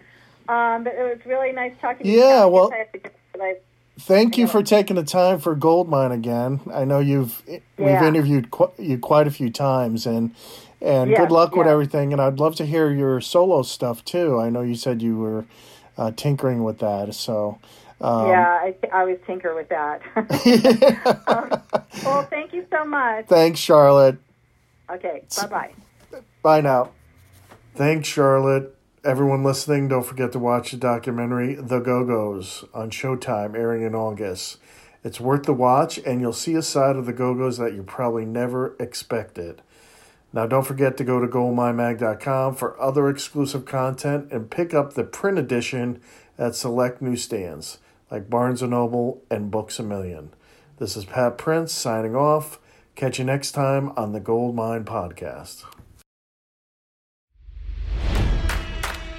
um, 0.50 0.84
but 0.86 0.94
it 0.96 1.04
was 1.04 1.20
really 1.28 1.52
nice 1.52 1.74
talking 1.80 2.06
to 2.06 2.10
you. 2.10 2.20
Yeah, 2.22 2.46
well- 2.46 2.72
I 2.74 2.78
have 2.78 2.92
to 2.94 2.98
get- 2.98 3.16
but 3.34 3.42
I- 3.42 3.58
Thank 3.98 4.38
you 4.38 4.48
for 4.48 4.62
taking 4.62 4.98
the 4.98 5.04
time 5.04 5.40
for 5.40 5.56
Goldmine 5.56 6.12
again. 6.12 6.60
I 6.74 6.84
know 6.84 7.00
you've 7.00 7.42
we've 7.48 8.02
interviewed 8.02 8.52
qu- 8.52 8.72
you 8.78 8.98
quite 8.98 9.26
a 9.26 9.32
few 9.32 9.50
times, 9.50 10.06
and 10.06 10.36
and 10.82 11.10
Yes, 11.10 11.20
good 11.20 11.32
luck 11.32 11.56
with 11.56 11.66
everything. 11.68 12.12
And 12.12 12.22
I'd 12.22 12.40
love 12.40 12.56
to 12.58 12.66
hear 12.66 12.92
your 12.92 13.22
solo 13.22 13.62
stuff 13.62 14.04
too. 14.04 14.40
I 14.40 14.50
know 14.50 14.62
you 14.62 14.76
said 14.76 15.02
you 15.02 15.18
were 15.18 15.46
uh, 15.98 16.12
tinkering 16.12 16.64
with 16.64 16.80
that, 16.80 17.16
so 17.16 17.58
um, 18.02 18.28
yeah, 18.28 18.46
I, 18.46 18.76
I 18.92 19.00
always 19.00 19.20
tinker 19.26 19.56
with 19.56 19.70
that. 19.70 20.02
um, 21.28 21.62
well, 22.06 22.24
thank 22.30 22.54
you 22.54 22.66
so 22.72 22.84
much. 22.84 23.28
thanks, 23.28 23.60
Charlotte. 23.60 24.18
Okay, 24.92 25.24
bye 25.38 25.48
bye. 25.48 25.74
Bye 26.42 26.62
now. 26.62 26.92
Thanks, 27.76 28.08
Charlotte. 28.08 28.75
Everyone 29.06 29.44
listening, 29.44 29.88
don't 29.88 30.04
forget 30.04 30.32
to 30.32 30.40
watch 30.40 30.72
the 30.72 30.78
documentary 30.78 31.54
The 31.54 31.78
Go 31.78 32.04
Go's 32.04 32.66
on 32.74 32.90
Showtime, 32.90 33.56
airing 33.56 33.84
in 33.84 33.94
August. 33.94 34.58
It's 35.04 35.20
worth 35.20 35.44
the 35.44 35.54
watch, 35.54 36.00
and 36.00 36.20
you'll 36.20 36.34
see 36.34 36.56
a 36.56 36.64
side 36.64 36.96
of 36.96 37.06
the 37.06 37.14
Go 37.14 37.36
Go's 37.36 37.60
that 37.60 37.76
you 37.76 37.84
probably 37.84 38.26
never 38.26 38.76
expected. 38.80 39.62
Now, 40.34 40.48
don't 40.48 40.66
forget 40.66 40.98
to 40.98 41.04
go 41.04 41.20
to 41.20 41.28
goldminemag.com 41.28 42.56
for 42.56 42.82
other 42.82 43.08
exclusive 43.08 43.64
content 43.66 44.32
and 44.32 44.50
pick 44.50 44.74
up 44.74 44.94
the 44.94 45.04
print 45.04 45.38
edition 45.38 46.02
at 46.40 46.56
select 46.56 47.00
newsstands 47.00 47.78
like 48.10 48.28
Barnes 48.28 48.62
& 48.62 48.64
Noble 48.64 49.22
and 49.30 49.52
Books 49.52 49.78
A 49.78 49.84
Million. 49.84 50.32
This 50.80 50.98
is 50.98 51.06
Pat 51.06 51.38
Prince 51.38 51.72
signing 51.72 52.16
off. 52.16 52.58
Catch 52.96 53.20
you 53.20 53.26
next 53.26 53.52
time 53.52 53.92
on 53.96 54.14
the 54.14 54.20
Goldmine 54.20 54.84
Podcast. 54.84 55.64